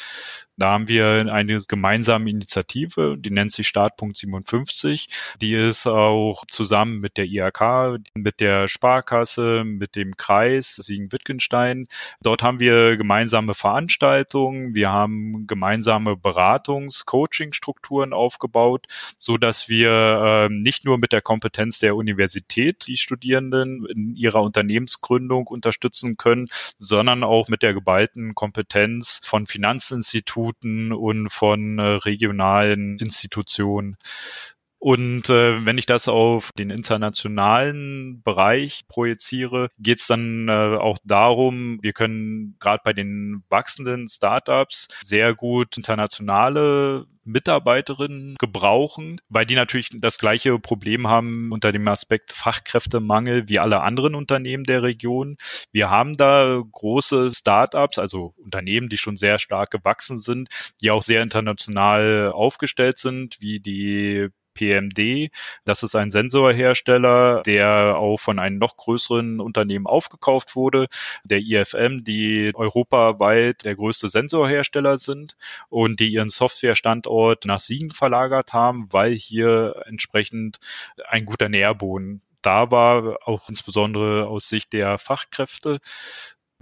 Da 0.55 0.69
haben 0.69 0.87
wir 0.87 1.31
eine 1.33 1.59
gemeinsame 1.67 2.29
Initiative, 2.29 3.15
die 3.17 3.31
nennt 3.31 3.51
sich 3.51 3.67
Startpunkt 3.67 4.17
57. 4.17 5.07
Die 5.41 5.55
ist 5.55 5.87
auch 5.87 6.43
zusammen 6.47 6.99
mit 6.99 7.17
der 7.17 7.25
IHK, 7.25 7.99
mit 8.13 8.39
der 8.39 8.67
Sparkasse, 8.67 9.63
mit 9.63 9.95
dem 9.95 10.15
Kreis 10.15 10.75
Siegen-Wittgenstein. 10.75 11.87
Dort 12.21 12.43
haben 12.43 12.59
wir 12.59 12.97
gemeinsame 12.97 13.55
Veranstaltungen. 13.55 14.75
Wir 14.75 14.91
haben 14.91 15.47
gemeinsame 15.47 16.11
Beratungs-, 16.15 17.05
Coaching-Strukturen 17.05 18.13
aufgebaut, 18.13 18.85
so 19.17 19.37
dass 19.37 19.69
wir 19.69 19.89
äh, 19.91 20.49
nicht 20.49 20.85
nur 20.85 20.99
mit 20.99 21.13
der 21.13 21.21
Kompetenz 21.21 21.79
der 21.79 21.95
Universität 21.95 22.85
die 22.85 22.97
Studierenden 22.97 23.87
in 23.87 24.15
ihrer 24.15 24.43
Unternehmensgründung 24.43 25.47
unterstützen 25.47 26.15
können, 26.17 26.45
sondern 26.77 27.23
auch 27.23 27.47
mit 27.47 27.63
der 27.63 27.73
geballten 27.73 28.35
Kompetenz 28.35 29.19
von 29.23 29.47
Finanzinstituten 29.47 30.42
Instituten 30.43 30.91
und 30.91 31.29
von 31.29 31.79
äh, 31.79 31.81
regionalen 31.81 32.99
Institutionen. 32.99 33.97
Und 34.83 35.29
äh, 35.29 35.65
wenn 35.65 35.77
ich 35.77 35.85
das 35.85 36.09
auf 36.09 36.49
den 36.57 36.69
internationalen 36.69 38.21
Bereich 38.21 38.81
projiziere, 38.89 39.69
geht 39.79 40.01
es 40.01 40.07
dann 40.07 40.49
äh, 40.49 40.75
auch 40.75 40.97
darum, 41.05 41.79
wir 41.81 41.93
können 41.93 42.57
gerade 42.59 42.81
bei 42.83 42.91
den 42.91 43.45
wachsenden 43.47 44.09
Startups 44.09 44.89
sehr 45.01 45.35
gut 45.35 45.77
internationale 45.77 47.05
Mitarbeiterinnen 47.23 48.35
gebrauchen, 48.37 49.21
weil 49.29 49.45
die 49.45 49.55
natürlich 49.55 49.89
das 49.93 50.17
gleiche 50.17 50.59
Problem 50.59 51.07
haben 51.07 51.53
unter 51.53 51.71
dem 51.71 51.87
Aspekt 51.87 52.33
Fachkräftemangel 52.33 53.47
wie 53.47 53.59
alle 53.59 53.83
anderen 53.83 54.15
Unternehmen 54.15 54.65
der 54.65 54.83
Region. 54.83 55.37
Wir 55.71 55.89
haben 55.89 56.17
da 56.17 56.61
große 56.69 57.31
Startups, 57.31 57.99
also 57.99 58.33
Unternehmen, 58.35 58.89
die 58.89 58.97
schon 58.97 59.15
sehr 59.15 59.39
stark 59.39 59.71
gewachsen 59.71 60.17
sind, 60.17 60.49
die 60.81 60.91
auch 60.91 61.03
sehr 61.03 61.21
international 61.21 62.33
aufgestellt 62.33 62.97
sind, 62.97 63.37
wie 63.39 63.61
die 63.61 64.27
PMD. 64.53 65.31
Das 65.65 65.83
ist 65.83 65.95
ein 65.95 66.11
Sensorhersteller, 66.11 67.41
der 67.43 67.97
auch 67.97 68.17
von 68.17 68.39
einem 68.39 68.57
noch 68.57 68.77
größeren 68.77 69.39
Unternehmen 69.39 69.87
aufgekauft 69.87 70.55
wurde, 70.55 70.87
der 71.23 71.39
IFM, 71.39 72.03
die 72.03 72.51
europaweit 72.53 73.63
der 73.63 73.75
größte 73.75 74.09
Sensorhersteller 74.09 74.97
sind 74.97 75.35
und 75.69 75.99
die 75.99 76.09
ihren 76.09 76.29
Softwarestandort 76.29 77.45
nach 77.45 77.59
Siegen 77.59 77.91
verlagert 77.91 78.53
haben, 78.53 78.87
weil 78.91 79.13
hier 79.13 79.83
entsprechend 79.85 80.59
ein 81.07 81.25
guter 81.25 81.49
Nährboden 81.49 82.21
da 82.41 82.71
war, 82.71 83.19
auch 83.25 83.49
insbesondere 83.49 84.27
aus 84.27 84.49
Sicht 84.49 84.73
der 84.73 84.97
Fachkräfte 84.97 85.79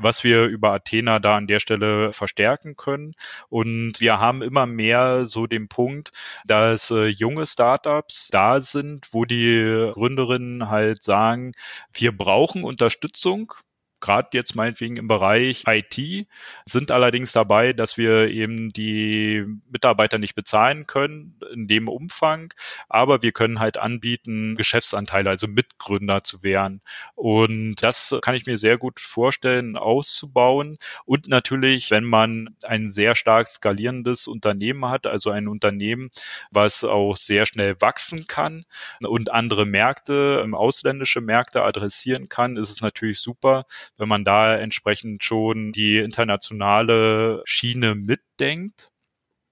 was 0.04 0.24
wir 0.24 0.46
über 0.46 0.72
Athena 0.74 1.20
da 1.20 1.38
an 1.38 1.48
der 1.48 1.60
Stelle 1.60 2.14
verstärken 2.14 2.76
können. 2.76 3.14
Und 3.50 4.00
wir 4.00 4.20
haben 4.20 4.42
immer 4.42 4.66
mehr 4.66 5.26
so 5.26 5.48
den 5.48 5.68
Punkt, 5.68 6.12
dass 6.46 6.92
äh, 6.92 7.08
junge 7.08 7.46
Startups 7.46 8.30
da 8.32 8.62
sind, 8.62 9.10
wo 9.12 9.26
die 9.26 9.92
Gründerinnen 9.94 10.70
halt 10.70 11.04
sagen, 11.04 11.54
wir 11.94 12.16
brauchen 12.16 12.64
Unterstützung 12.64 13.54
gerade 14.02 14.30
jetzt 14.34 14.56
meinetwegen 14.56 14.98
im 14.98 15.08
Bereich 15.08 15.64
IT, 15.68 16.28
sind 16.66 16.92
allerdings 16.92 17.32
dabei, 17.32 17.74
dass 17.74 17.98
wir 17.98 18.28
eben 18.28 18.70
die 18.70 19.46
Mitarbeiter 19.72 20.18
nicht 20.18 20.36
bezahlen 20.36 20.88
können 20.88 21.40
in 21.54 21.68
dem 21.68 21.88
Umfang, 21.88 22.54
aber 22.90 23.22
wir 23.22 23.32
können 23.32 23.60
halt 23.60 23.78
anbieten, 23.78 24.56
Geschäftsanteile, 24.56 25.30
also 25.30 25.48
Mitgründer 25.48 26.22
zu 26.22 26.44
werden. 26.44 26.82
Und 27.16 27.76
das 27.76 28.16
kann 28.22 28.36
ich 28.36 28.46
mir 28.46 28.58
sehr 28.58 28.78
gut 28.78 29.00
vorstellen, 29.00 29.78
auszubauen. 29.78 30.78
Und 31.06 31.28
natürlich, 31.28 31.92
wenn 31.92 32.04
man 32.04 32.56
ein 32.66 32.90
sehr 32.90 33.16
stark 33.16 33.48
skalierendes 33.48 34.28
Unternehmen 34.28 34.86
hat, 34.86 35.08
also 35.08 35.30
ein 35.30 35.48
Unternehmen, 35.48 36.10
was 36.50 36.84
auch 36.84 37.16
sehr 37.16 37.46
schnell 37.46 37.80
wachsen 37.80 38.28
kann 38.28 38.64
und 39.02 39.32
andere 39.32 39.66
Märkte, 39.66 40.46
ausländische 40.52 41.22
Märkte 41.22 41.64
adressieren 41.64 42.30
kann, 42.30 42.58
ist 42.58 42.70
es 42.70 42.82
natürlich 42.82 43.20
super, 43.20 43.66
wenn 44.02 44.10
man 44.10 44.26
da 44.26 44.58
entsprechend 44.58 45.24
schon 45.24 45.72
die 45.72 46.00
internationale 46.00 47.44
Schiene 47.46 47.94
mitdenkt. 47.94 48.92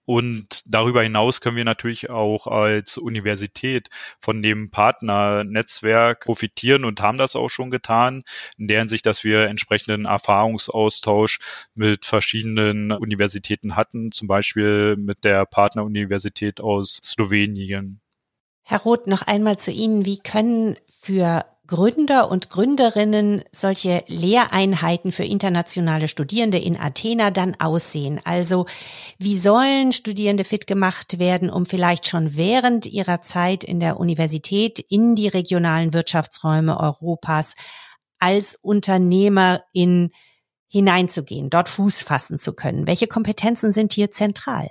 Und 0.05 0.63
darüber 0.65 1.03
hinaus 1.03 1.39
können 1.39 1.55
wir 1.55 1.65
natürlich 1.65 2.09
auch 2.09 2.47
als 2.47 2.97
Universität 2.97 3.89
von 4.19 4.41
dem 4.41 4.71
Partnernetzwerk 4.71 6.21
profitieren 6.21 6.83
und 6.83 6.99
haben 6.99 7.19
das 7.19 7.35
auch 7.35 7.49
schon 7.49 7.69
getan, 7.69 8.23
in 8.57 8.67
der 8.67 8.79
Hinsicht, 8.79 9.05
dass 9.05 9.23
wir 9.23 9.41
entsprechenden 9.41 10.05
Erfahrungsaustausch 10.05 11.37
mit 11.75 12.07
verschiedenen 12.07 12.91
Universitäten 12.91 13.75
hatten, 13.75 14.11
zum 14.11 14.27
Beispiel 14.27 14.95
mit 14.97 15.23
der 15.23 15.45
Partneruniversität 15.45 16.59
aus 16.59 16.99
Slowenien. 17.03 18.01
Herr 18.63 18.79
Roth, 18.79 19.05
noch 19.05 19.27
einmal 19.27 19.59
zu 19.59 19.71
Ihnen. 19.71 20.05
Wie 20.05 20.17
können 20.17 20.75
für 20.87 21.45
Gründer 21.69 22.31
und 22.31 22.49
Gründerinnen 22.49 23.43
solche 23.51 24.03
Lehreinheiten 24.07 25.11
für 25.11 25.23
internationale 25.23 26.07
Studierende 26.07 26.57
in 26.57 26.75
Athena 26.75 27.29
dann 27.29 27.55
aussehen? 27.59 28.19
Also 28.23 28.65
wie 29.19 29.37
sollen 29.37 29.91
Studierende 29.91 30.45
fit 30.45 30.65
gemacht 30.65 31.19
werden, 31.19 31.51
um 31.51 31.67
vielleicht 31.67 32.07
schon 32.07 32.35
während 32.35 32.87
ihrer 32.87 33.21
Zeit 33.21 33.63
in 33.63 33.79
der 33.79 33.99
Universität 33.99 34.79
in 34.79 35.13
die 35.13 35.27
regionalen 35.27 35.93
Wirtschaftsräume 35.93 36.79
Europas 36.79 37.53
als 38.17 38.55
Unternehmerin 38.55 40.09
hineinzugehen, 40.69 41.51
dort 41.51 41.69
Fuß 41.69 42.01
fassen 42.01 42.39
zu 42.39 42.53
können? 42.53 42.87
Welche 42.87 43.05
Kompetenzen 43.05 43.73
sind 43.73 43.93
hier 43.93 44.09
zentral? 44.09 44.69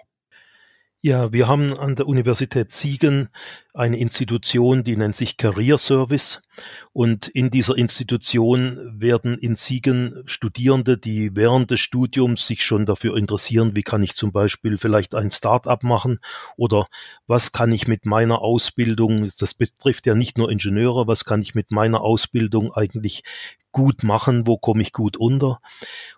Ja, 1.00 1.32
wir 1.32 1.46
haben 1.46 1.78
an 1.78 1.94
der 1.94 2.08
Universität 2.08 2.72
Siegen 2.72 3.28
eine 3.72 3.98
Institution, 3.98 4.82
die 4.82 4.96
nennt 4.96 5.14
sich 5.14 5.36
Career 5.36 5.78
Service. 5.78 6.42
Und 6.92 7.28
in 7.28 7.50
dieser 7.50 7.76
Institution 7.76 9.00
werden 9.00 9.38
in 9.38 9.56
Siegen 9.56 10.22
Studierende, 10.26 10.98
die 10.98 11.36
während 11.36 11.70
des 11.70 11.80
Studiums 11.80 12.46
sich 12.46 12.64
schon 12.64 12.86
dafür 12.86 13.16
interessieren, 13.16 13.76
wie 13.76 13.82
kann 13.82 14.02
ich 14.02 14.14
zum 14.14 14.32
Beispiel 14.32 14.78
vielleicht 14.78 15.14
ein 15.14 15.30
Start-up 15.30 15.82
machen 15.82 16.20
oder 16.56 16.88
was 17.26 17.52
kann 17.52 17.72
ich 17.72 17.86
mit 17.86 18.06
meiner 18.06 18.40
Ausbildung, 18.40 19.28
das 19.38 19.54
betrifft 19.54 20.06
ja 20.06 20.14
nicht 20.14 20.38
nur 20.38 20.50
Ingenieure, 20.50 21.06
was 21.06 21.24
kann 21.24 21.42
ich 21.42 21.54
mit 21.54 21.70
meiner 21.70 22.00
Ausbildung 22.00 22.72
eigentlich 22.72 23.22
gut 23.72 24.02
machen, 24.02 24.46
wo 24.46 24.56
komme 24.56 24.82
ich 24.82 24.92
gut 24.92 25.16
unter. 25.16 25.60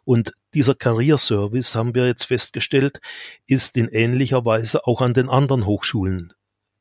Und 0.05 0.33
dieser 0.55 0.75
Career 0.75 1.19
Service, 1.19 1.75
haben 1.75 1.95
wir 1.95 2.07
jetzt 2.07 2.25
festgestellt, 2.25 3.01
ist 3.47 3.77
in 3.77 3.89
ähnlicher 3.89 4.45
Weise 4.45 4.87
auch 4.87 5.03
an 5.03 5.15
den 5.15 5.29
anderen 5.29 5.67
Hochschulen 5.67 6.33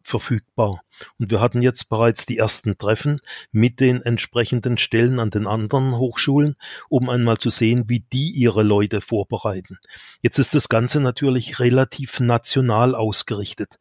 verfügbar. 0.02 0.82
Und 1.18 1.32
wir 1.32 1.42
hatten 1.42 1.62
jetzt 1.62 1.90
bereits 1.90 2.26
die 2.26 2.38
ersten 2.38 2.78
Treffen 2.78 3.20
mit 3.52 3.80
den 3.80 4.02
entsprechenden 4.02 4.78
Stellen 4.78 5.20
an 5.20 5.30
den 5.30 5.48
anderen 5.48 5.98
Hochschulen, 5.98 6.56
um 6.90 7.10
einmal 7.10 7.38
zu 7.38 7.50
sehen, 7.50 7.86
wie 7.88 8.00
die 8.00 8.32
ihre 8.32 8.64
Leute 8.64 9.02
vorbereiten. 9.02 9.80
Jetzt 10.22 10.40
ist 10.40 10.56
das 10.56 10.70
Ganze 10.70 11.00
natürlich 11.00 11.60
relativ 11.60 12.20
national 12.20 12.96
ausgerichtet. 12.96 13.80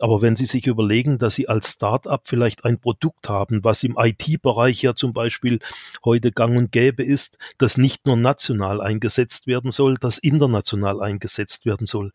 Aber 0.00 0.22
wenn 0.22 0.36
Sie 0.36 0.46
sich 0.46 0.66
überlegen, 0.66 1.18
dass 1.18 1.34
Sie 1.34 1.48
als 1.48 1.72
Start-up 1.72 2.22
vielleicht 2.26 2.64
ein 2.64 2.78
Produkt 2.78 3.28
haben, 3.28 3.64
was 3.64 3.82
im 3.82 3.96
IT-Bereich 3.98 4.82
ja 4.82 4.94
zum 4.94 5.12
Beispiel 5.12 5.58
heute 6.04 6.30
gang 6.30 6.56
und 6.56 6.72
gäbe 6.72 7.02
ist, 7.02 7.38
das 7.58 7.76
nicht 7.76 8.06
nur 8.06 8.16
national 8.16 8.80
eingesetzt 8.80 9.46
werden 9.46 9.70
soll, 9.70 9.94
das 9.94 10.18
international 10.18 11.02
eingesetzt 11.02 11.66
werden 11.66 11.86
soll, 11.86 12.12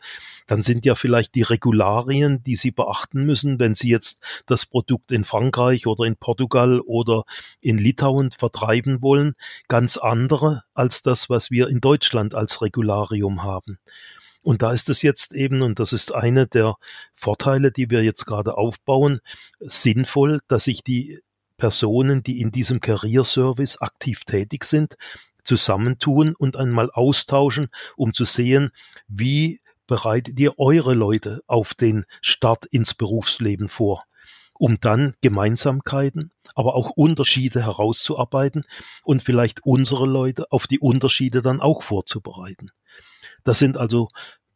dann 0.47 0.63
sind 0.63 0.85
ja 0.85 0.95
vielleicht 0.95 1.35
die 1.35 1.41
Regularien, 1.41 2.43
die 2.43 2.55
Sie 2.55 2.71
beachten 2.71 3.25
müssen, 3.25 3.59
wenn 3.59 3.75
Sie 3.75 3.89
jetzt 3.89 4.23
das 4.45 4.65
Produkt 4.65 5.11
in 5.11 5.23
Frankreich 5.25 5.87
oder 5.87 6.05
in 6.05 6.15
Portugal 6.15 6.79
oder 6.81 7.23
in 7.61 7.77
Litauen 7.77 8.31
vertreiben 8.31 9.01
wollen, 9.01 9.35
ganz 9.67 9.97
andere 9.97 10.63
als 10.73 11.01
das, 11.01 11.29
was 11.29 11.51
wir 11.51 11.67
in 11.67 11.81
Deutschland 11.81 12.35
als 12.35 12.61
Regularium 12.61 13.43
haben. 13.43 13.79
Und 14.41 14.61
da 14.61 14.73
ist 14.73 14.89
es 14.89 15.01
jetzt 15.01 15.33
eben, 15.33 15.61
und 15.61 15.79
das 15.79 15.93
ist 15.93 16.13
eine 16.13 16.47
der 16.47 16.75
Vorteile, 17.15 17.71
die 17.71 17.89
wir 17.89 18.03
jetzt 18.03 18.25
gerade 18.25 18.57
aufbauen, 18.57 19.21
sinnvoll, 19.59 20.39
dass 20.47 20.65
sich 20.65 20.83
die 20.83 21.21
Personen, 21.57 22.23
die 22.23 22.41
in 22.41 22.51
diesem 22.51 22.81
Career 22.81 23.23
Service 23.23 23.81
aktiv 23.81 24.25
tätig 24.25 24.65
sind, 24.65 24.97
zusammentun 25.45 26.35
und 26.35 26.57
einmal 26.57 26.89
austauschen, 26.91 27.69
um 27.95 28.13
zu 28.13 28.25
sehen, 28.25 28.71
wie 29.07 29.61
bereitet 29.87 30.39
ihr 30.39 30.59
eure 30.59 30.93
Leute 30.93 31.41
auf 31.47 31.73
den 31.73 32.05
Start 32.21 32.65
ins 32.65 32.93
Berufsleben 32.93 33.69
vor? 33.69 34.03
Um 34.53 34.77
dann 34.79 35.13
Gemeinsamkeiten, 35.21 36.31
aber 36.55 36.75
auch 36.75 36.91
Unterschiede 36.91 37.63
herauszuarbeiten 37.63 38.63
und 39.03 39.23
vielleicht 39.23 39.65
unsere 39.65 40.05
Leute 40.05 40.51
auf 40.51 40.67
die 40.67 40.79
Unterschiede 40.79 41.41
dann 41.41 41.61
auch 41.61 41.83
vorzubereiten. 41.83 42.69
Das 43.43 43.59
sind 43.59 43.77
also 43.77 44.09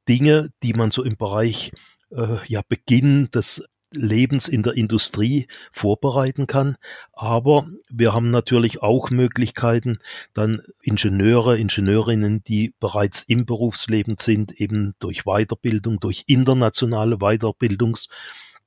Dinge, 0.08 0.50
die 0.64 0.74
man 0.74 0.92
so 0.92 1.04
im 1.04 1.18
Bereich 1.18 1.72
äh, 2.12 2.38
ja 2.48 2.62
Beginn 2.68 3.30
des 3.32 3.64
Lebens 3.92 4.48
in 4.48 4.64
der 4.64 4.74
Industrie 4.74 5.48
vorbereiten 5.72 6.46
kann. 6.46 6.76
Aber 7.14 7.68
wir 7.90 8.14
haben 8.14 8.32
natürlich 8.32 8.82
auch 8.82 9.10
Möglichkeiten, 9.10 10.00
dann 10.34 10.62
Ingenieure, 10.84 11.58
Ingenieurinnen, 11.58 12.44
die 12.44 12.74
bereits 12.80 13.24
im 13.24 13.46
Berufsleben 13.46 14.18
sind, 14.20 14.52
eben 14.60 14.94
durch 15.00 15.24
Weiterbildung, 15.24 16.00
durch 16.00 16.26
internationale 16.28 17.16
Weiterbildungs- 17.16 18.10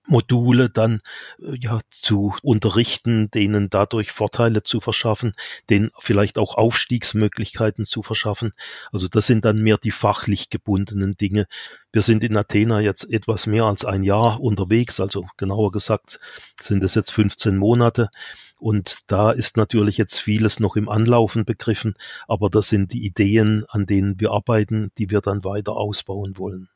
Module 0.07 0.71
dann 0.71 1.01
äh, 1.39 1.57
ja 1.59 1.79
zu 1.91 2.35
unterrichten, 2.43 3.31
denen 3.31 3.71
dadurch 3.71 4.13
Vorteile 4.13 4.63
zu 4.63 4.81
verschaffen, 4.81 5.35
denen 5.69 5.91
vielleicht 5.99 6.39
auch 6.39 6.57
Aufstiegsmöglichkeiten 6.57 7.85
zu 7.85 8.03
verschaffen. 8.03 8.53
Also 8.93 9.09
das 9.09 9.27
sind 9.27 9.45
dann 9.45 9.63
mehr 9.63 9.79
die 9.79 9.91
fachlich 9.91 10.51
gebundenen 10.51 11.17
Dinge. 11.17 11.47
Wir 11.93 12.03
sind 12.03 12.25
in 12.25 12.37
Athena 12.37 12.81
jetzt 12.81 13.13
etwas 13.13 13.47
mehr 13.47 13.65
als 13.65 13.85
ein 13.85 14.03
Jahr 14.03 14.41
unterwegs, 14.41 15.01
also 15.01 15.27
genauer 15.37 15.73
gesagt 15.73 16.21
sind 16.61 16.85
es 16.85 16.95
jetzt 16.95 17.13
15 17.13 17.57
Monate. 17.57 18.11
Und 18.59 18.99
da 19.07 19.31
ist 19.31 19.57
natürlich 19.57 19.97
jetzt 19.97 20.19
vieles 20.19 20.61
noch 20.61 20.77
im 20.77 20.89
Anlaufen 20.89 21.47
begriffen, 21.47 21.95
aber 22.29 22.51
das 22.51 22.69
sind 22.69 22.93
die 22.93 23.07
Ideen, 23.07 23.65
an 23.71 23.87
denen 23.87 24.21
wir 24.21 24.33
arbeiten, 24.33 24.93
die 24.99 25.11
wir 25.11 25.23
dann 25.23 25.45
weiter 25.45 25.73
ausbauen 25.73 26.37
wollen 26.37 26.69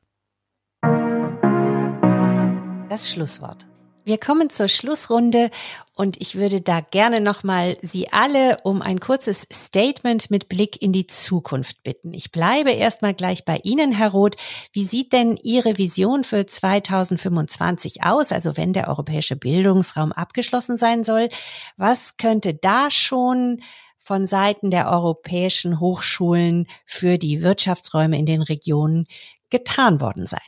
das 2.95 3.11
Schlusswort. 3.11 3.67
Wir 4.05 4.19
kommen 4.19 4.51
zur 4.51 4.69
Schlussrunde 4.69 5.51
und 5.95 6.21
ich 6.21 6.37
würde 6.37 6.61
da 6.61 6.81
gerne 6.81 7.21
nochmal 7.21 7.77
Sie 7.83 8.13
alle 8.13 8.59
um 8.63 8.83
ein 8.83 9.01
kurzes 9.01 9.49
Statement 9.53 10.31
mit 10.31 10.49
Blick 10.49 10.81
in 10.81 10.93
die 10.93 11.09
Zukunft 11.09 11.83
bitten. 11.83 12.15
Ich 12.15 12.31
bleibe 12.31 12.71
erstmal 12.71 13.13
gleich 13.13 13.45
bei 13.45 13.59
Ihnen, 13.65 13.91
Herr 13.91 14.11
Roth. 14.11 14.37
Wie 14.73 14.85
sieht 14.85 15.13
denn 15.13 15.37
Ihre 15.43 15.77
Vision 15.77 16.23
für 16.23 16.47
2025 16.47 18.05
aus? 18.05 18.31
Also 18.31 18.57
wenn 18.57 18.73
der 18.73 18.87
europäische 18.87 19.35
Bildungsraum 19.35 20.13
abgeschlossen 20.13 20.77
sein 20.77 21.03
soll, 21.03 21.31
was 21.77 22.17
könnte 22.17 22.55
da 22.55 22.93
schon 22.93 23.61
von 23.99 24.27
Seiten 24.27 24.71
der 24.71 24.89
europäischen 24.89 25.81
Hochschulen 25.81 26.69
für 26.87 27.19
die 27.19 27.43
Wirtschaftsräume 27.43 28.17
in 28.17 28.27
den 28.27 28.43
Regionen 28.43 29.07
getan 29.51 30.01
worden 30.01 30.29
sein? 30.29 30.47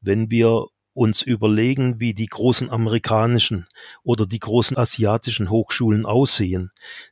Wenn 0.00 0.30
wir 0.30 0.66
uns 0.94 1.22
überlegen, 1.22 2.00
wie 2.00 2.14
die 2.14 2.26
großen 2.26 2.70
amerikanischen 2.70 3.66
oder 4.04 4.26
die 4.26 4.38
großen 4.38 4.78
asiatischen 4.78 5.50
Hochschulen 5.50 6.06
aussehen, 6.06 6.70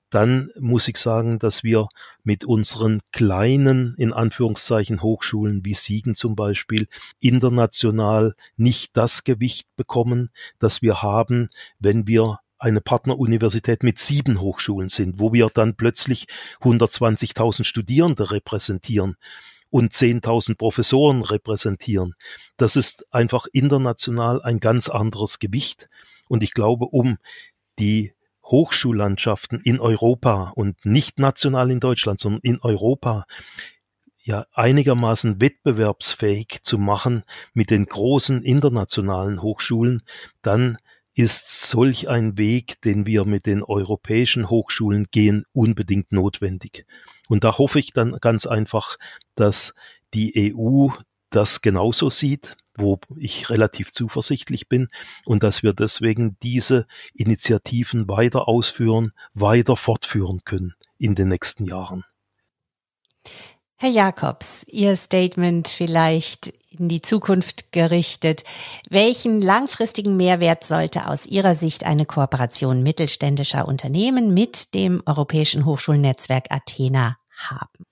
dann 0.08 0.50
muss 0.58 0.88
ich 0.88 0.98
sagen, 0.98 1.38
dass 1.38 1.64
wir 1.64 1.88
mit 2.22 2.44
unseren 2.44 3.00
kleinen, 3.12 3.94
in 3.96 4.12
Anführungszeichen, 4.12 5.02
Hochschulen 5.02 5.64
wie 5.64 5.74
Siegen 5.74 6.14
zum 6.14 6.36
Beispiel 6.36 6.86
international 7.18 8.34
nicht 8.56 8.96
das 8.96 9.24
Gewicht 9.24 9.68
bekommen, 9.76 10.30
das 10.58 10.82
wir 10.82 11.02
haben, 11.02 11.50
wenn 11.78 12.06
wir 12.06 12.38
eine 12.58 12.80
Partneruniversität 12.80 13.82
mit 13.82 13.98
sieben 13.98 14.40
Hochschulen 14.40 14.88
sind, 14.88 15.18
wo 15.18 15.32
wir 15.32 15.48
dann 15.52 15.74
plötzlich 15.74 16.26
120.000 16.60 17.64
Studierende 17.64 18.30
repräsentieren 18.30 19.16
und 19.72 19.92
10.000 19.92 20.56
Professoren 20.56 21.22
repräsentieren. 21.22 22.14
Das 22.58 22.76
ist 22.76 23.12
einfach 23.12 23.46
international 23.52 24.42
ein 24.42 24.58
ganz 24.58 24.90
anderes 24.90 25.38
Gewicht. 25.38 25.88
Und 26.28 26.42
ich 26.42 26.52
glaube, 26.52 26.84
um 26.84 27.16
die 27.78 28.12
Hochschullandschaften 28.44 29.60
in 29.64 29.80
Europa 29.80 30.52
und 30.54 30.84
nicht 30.84 31.18
national 31.18 31.70
in 31.70 31.80
Deutschland, 31.80 32.20
sondern 32.20 32.42
in 32.42 32.60
Europa 32.60 33.24
ja 34.18 34.44
einigermaßen 34.52 35.40
wettbewerbsfähig 35.40 36.60
zu 36.62 36.76
machen 36.76 37.24
mit 37.54 37.70
den 37.70 37.86
großen 37.86 38.42
internationalen 38.42 39.40
Hochschulen, 39.40 40.02
dann 40.42 40.76
ist 41.14 41.70
solch 41.70 42.10
ein 42.10 42.36
Weg, 42.36 42.78
den 42.82 43.06
wir 43.06 43.24
mit 43.24 43.46
den 43.46 43.62
europäischen 43.62 44.50
Hochschulen 44.50 45.06
gehen, 45.10 45.44
unbedingt 45.52 46.12
notwendig. 46.12 46.84
Und 47.28 47.44
da 47.44 47.58
hoffe 47.58 47.78
ich 47.78 47.92
dann 47.92 48.18
ganz 48.20 48.46
einfach, 48.46 48.96
dass 49.34 49.74
die 50.14 50.54
EU 50.54 50.88
das 51.30 51.62
genauso 51.62 52.10
sieht, 52.10 52.56
wo 52.76 52.98
ich 53.16 53.50
relativ 53.50 53.92
zuversichtlich 53.92 54.68
bin 54.68 54.88
und 55.24 55.42
dass 55.42 55.62
wir 55.62 55.72
deswegen 55.72 56.36
diese 56.42 56.86
Initiativen 57.14 58.08
weiter 58.08 58.48
ausführen, 58.48 59.12
weiter 59.34 59.76
fortführen 59.76 60.42
können 60.44 60.74
in 60.98 61.14
den 61.14 61.28
nächsten 61.28 61.64
Jahren. 61.64 62.04
Herr 63.82 63.90
Jakobs, 63.90 64.64
Ihr 64.68 64.94
Statement 64.94 65.66
vielleicht 65.66 66.54
in 66.70 66.88
die 66.88 67.02
Zukunft 67.02 67.72
gerichtet. 67.72 68.44
Welchen 68.88 69.42
langfristigen 69.42 70.16
Mehrwert 70.16 70.62
sollte 70.62 71.08
aus 71.08 71.26
Ihrer 71.26 71.56
Sicht 71.56 71.82
eine 71.82 72.06
Kooperation 72.06 72.84
mittelständischer 72.84 73.66
Unternehmen 73.66 74.32
mit 74.32 74.74
dem 74.74 75.02
Europäischen 75.04 75.64
Hochschulnetzwerk 75.64 76.44
Athena 76.50 77.16
haben? 77.36 77.84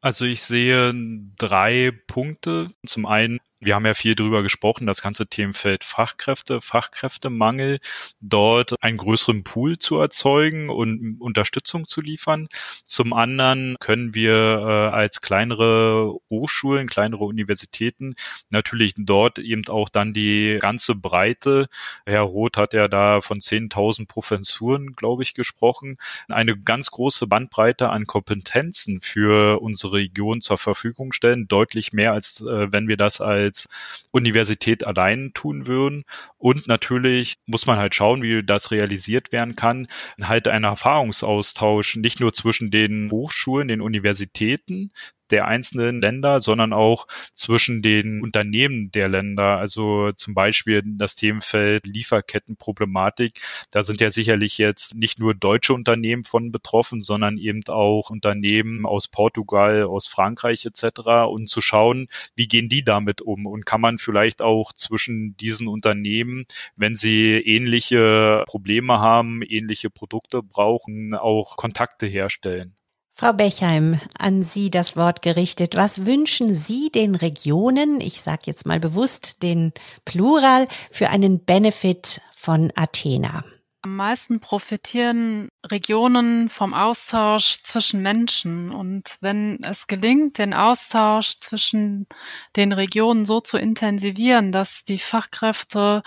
Also 0.00 0.24
ich 0.24 0.42
sehe 0.42 0.94
drei 1.36 1.92
Punkte. 2.06 2.70
Zum 2.86 3.04
einen 3.04 3.38
wir 3.64 3.74
haben 3.74 3.86
ja 3.86 3.94
viel 3.94 4.14
drüber 4.14 4.42
gesprochen, 4.42 4.86
das 4.86 5.02
ganze 5.02 5.26
Themenfeld 5.26 5.84
Fachkräfte, 5.84 6.60
Fachkräftemangel, 6.60 7.80
dort 8.20 8.82
einen 8.82 8.98
größeren 8.98 9.44
Pool 9.44 9.78
zu 9.78 9.98
erzeugen 9.98 10.70
und 10.70 11.20
Unterstützung 11.20 11.86
zu 11.86 12.00
liefern. 12.00 12.48
Zum 12.86 13.12
anderen 13.12 13.76
können 13.80 14.14
wir 14.14 14.32
äh, 14.32 14.94
als 14.94 15.20
kleinere 15.20 16.14
Hochschulen, 16.30 16.88
kleinere 16.88 17.24
Universitäten 17.24 18.14
natürlich 18.50 18.94
dort 18.96 19.38
eben 19.38 19.66
auch 19.68 19.88
dann 19.88 20.14
die 20.14 20.58
ganze 20.60 20.94
Breite, 20.94 21.66
Herr 22.06 22.22
Roth 22.22 22.56
hat 22.56 22.74
ja 22.74 22.88
da 22.88 23.20
von 23.20 23.38
10.000 23.38 24.06
Professuren, 24.06 24.94
glaube 24.94 25.22
ich, 25.22 25.34
gesprochen, 25.34 25.96
eine 26.28 26.56
ganz 26.56 26.90
große 26.90 27.26
Bandbreite 27.26 27.90
an 27.90 28.06
Kompetenzen 28.06 29.00
für 29.00 29.60
unsere 29.62 29.94
Region 29.94 30.40
zur 30.40 30.58
Verfügung 30.58 31.12
stellen, 31.12 31.48
deutlich 31.48 31.92
mehr 31.92 32.12
als 32.12 32.40
äh, 32.40 32.72
wenn 32.72 32.88
wir 32.88 32.96
das 32.96 33.20
als 33.20 33.53
als 33.54 33.68
Universität 34.10 34.86
allein 34.86 35.32
tun 35.34 35.66
würden. 35.66 36.04
Und 36.36 36.66
natürlich 36.66 37.36
muss 37.46 37.66
man 37.66 37.78
halt 37.78 37.94
schauen, 37.94 38.22
wie 38.22 38.42
das 38.42 38.70
realisiert 38.70 39.32
werden 39.32 39.56
kann. 39.56 39.86
Halt 40.20 40.48
ein 40.48 40.64
Erfahrungsaustausch 40.64 41.96
nicht 41.96 42.20
nur 42.20 42.32
zwischen 42.32 42.70
den 42.70 43.10
Hochschulen, 43.10 43.68
den 43.68 43.80
Universitäten, 43.80 44.92
der 45.34 45.48
einzelnen 45.48 46.00
Länder, 46.00 46.38
sondern 46.38 46.72
auch 46.72 47.08
zwischen 47.32 47.82
den 47.82 48.22
Unternehmen 48.22 48.92
der 48.92 49.08
Länder. 49.08 49.58
Also 49.58 50.12
zum 50.12 50.32
Beispiel 50.32 50.80
das 50.84 51.16
Themenfeld 51.16 51.88
Lieferkettenproblematik. 51.88 53.40
Da 53.72 53.82
sind 53.82 54.00
ja 54.00 54.10
sicherlich 54.10 54.58
jetzt 54.58 54.94
nicht 54.94 55.18
nur 55.18 55.34
deutsche 55.34 55.74
Unternehmen 55.74 56.22
von 56.22 56.52
betroffen, 56.52 57.02
sondern 57.02 57.36
eben 57.36 57.58
auch 57.68 58.10
Unternehmen 58.10 58.86
aus 58.86 59.08
Portugal, 59.08 59.82
aus 59.82 60.06
Frankreich 60.06 60.66
etc. 60.66 61.26
Und 61.28 61.48
zu 61.48 61.60
schauen, 61.60 62.06
wie 62.36 62.46
gehen 62.46 62.68
die 62.68 62.84
damit 62.84 63.20
um 63.20 63.46
und 63.46 63.66
kann 63.66 63.80
man 63.80 63.98
vielleicht 63.98 64.40
auch 64.40 64.72
zwischen 64.72 65.36
diesen 65.36 65.66
Unternehmen, 65.66 66.44
wenn 66.76 66.94
sie 66.94 67.32
ähnliche 67.38 68.44
Probleme 68.46 69.00
haben, 69.00 69.42
ähnliche 69.42 69.90
Produkte 69.90 70.44
brauchen, 70.44 71.14
auch 71.14 71.56
Kontakte 71.56 72.06
herstellen. 72.06 72.76
Frau 73.16 73.32
Bechheim, 73.32 74.00
an 74.18 74.42
Sie 74.42 74.70
das 74.70 74.96
Wort 74.96 75.22
gerichtet. 75.22 75.76
Was 75.76 76.04
wünschen 76.04 76.52
Sie 76.52 76.90
den 76.90 77.14
Regionen, 77.14 78.00
ich 78.00 78.20
sage 78.20 78.42
jetzt 78.46 78.66
mal 78.66 78.80
bewusst 78.80 79.44
den 79.44 79.72
Plural, 80.04 80.66
für 80.90 81.10
einen 81.10 81.44
Benefit 81.44 82.20
von 82.34 82.72
Athena? 82.74 83.44
Am 83.82 83.94
meisten 83.94 84.40
profitieren 84.40 85.48
Regionen 85.64 86.48
vom 86.48 86.74
Austausch 86.74 87.62
zwischen 87.62 88.02
Menschen. 88.02 88.72
Und 88.72 89.16
wenn 89.20 89.62
es 89.62 89.86
gelingt, 89.86 90.38
den 90.38 90.52
Austausch 90.52 91.38
zwischen 91.38 92.08
den 92.56 92.72
Regionen 92.72 93.26
so 93.26 93.40
zu 93.40 93.58
intensivieren, 93.58 94.50
dass 94.50 94.82
die 94.82 94.98
Fachkräfte 94.98 96.02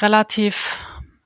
relativ 0.00 0.76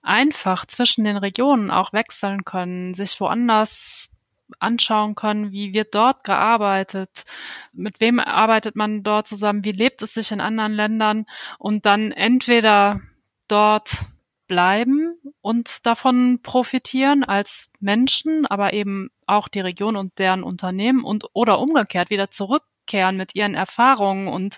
einfach 0.01 0.64
zwischen 0.66 1.03
den 1.03 1.16
Regionen 1.16 1.73
auch 1.73 1.92
wechseln 1.92 2.44
können, 2.44 2.94
sich 2.94 3.18
woanders 3.18 4.11
anschauen 4.59 5.14
können, 5.14 5.53
wie 5.53 5.73
wird 5.73 5.95
dort 5.95 6.25
gearbeitet, 6.25 7.25
mit 7.73 8.01
wem 8.01 8.19
arbeitet 8.21 8.77
man 8.77 9.03
dort 9.03 9.29
zusammen, 9.29 9.64
wie 9.64 9.73
lebt 9.73 10.03
es 10.03 10.14
sich 10.14 10.31
in 10.33 10.40
anderen 10.40 10.73
Ländern 10.73 11.27
und 11.59 11.87
dann 11.87 12.12
entweder 12.12 13.01
dort 13.49 14.05
bleiben 14.47 15.09
und 15.40 15.87
davon 15.87 16.40
profitieren 16.43 17.25
als 17.25 17.71
Menschen, 17.81 18.47
aber 18.47 18.73
eben 18.73 19.11
auch 19.27 19.49
die 19.49 19.61
Region 19.61 19.97
und 19.97 20.19
deren 20.19 20.42
Unternehmen 20.42 21.02
und 21.02 21.27
oder 21.33 21.59
umgekehrt 21.59 22.11
wieder 22.11 22.31
zurückkehren 22.31 23.17
mit 23.17 23.35
ihren 23.35 23.55
Erfahrungen 23.55 24.29
und 24.29 24.57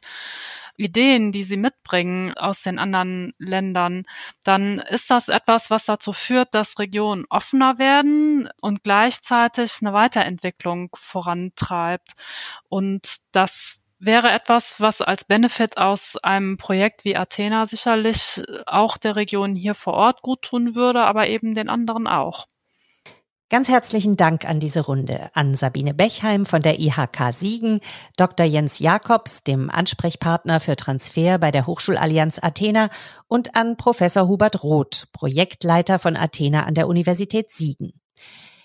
Ideen, 0.77 1.33
die 1.33 1.45
sie 1.45 1.57
mitbringen 1.57 2.35
aus 2.35 2.63
den 2.63 2.79
anderen 2.79 3.35
Ländern, 3.39 4.05
dann 4.45 4.79
ist 4.79 5.11
das 5.11 5.29
etwas, 5.29 5.71
was 5.71 5.85
dazu 5.85 6.13
führt, 6.13 6.55
dass 6.55 6.79
Regionen 6.79 7.25
offener 7.29 7.79
werden 7.79 8.49
und 8.61 8.83
gleichzeitig 8.85 9.79
eine 9.81 9.93
Weiterentwicklung 9.93 10.91
vorantreibt. 10.95 12.13
Und 12.69 13.19
das 13.33 13.81
wäre 13.99 14.31
etwas, 14.31 14.81
was 14.81 15.01
als 15.01 15.25
Benefit 15.25 15.79
aus 15.79 16.17
einem 16.23 16.59
Projekt 16.59 17.05
wie 17.05 17.17
Athena 17.17 17.67
sicherlich 17.67 18.43
auch 18.67 18.99
der 18.99 19.17
Region 19.17 19.55
hier 19.55 19.75
vor 19.75 19.95
Ort 19.95 20.23
gut 20.23 20.43
tun 20.43 20.75
würde, 20.77 21.03
aber 21.03 21.29
eben 21.29 21.55
den 21.55 21.69
anderen 21.69 22.07
auch. 22.07 22.47
Ganz 23.49 23.69
herzlichen 23.69 24.17
Dank 24.17 24.45
an 24.45 24.59
diese 24.59 24.81
Runde 24.81 25.31
an 25.35 25.55
Sabine 25.55 25.95
Bechheim 25.95 26.47
von 26.47 26.63
der 26.63 26.81
IHK 26.81 27.33
Siegen, 27.33 27.79
Dr. 28.17 28.45
Jens 28.45 28.81
Jakobs, 28.81 29.45
dem 29.45 29.71
Ansprechpartner 29.71 30.59
für 30.59 30.75
Transfer 30.75 31.39
bei 31.39 31.53
der 31.53 31.69
Hochschulallianz 31.69 32.41
Athena 32.43 32.89
und 33.29 33.55
an 33.55 33.77
Professor 33.77 34.27
Hubert 34.27 34.65
Roth, 34.65 35.07
Projektleiter 35.13 36.01
von 36.01 36.17
Athena 36.17 36.65
an 36.65 36.75
der 36.75 36.89
Universität 36.89 37.51
Siegen. 37.51 37.93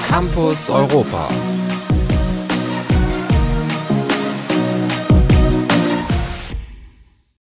Campus 0.08 0.70
Europa. 0.70 1.30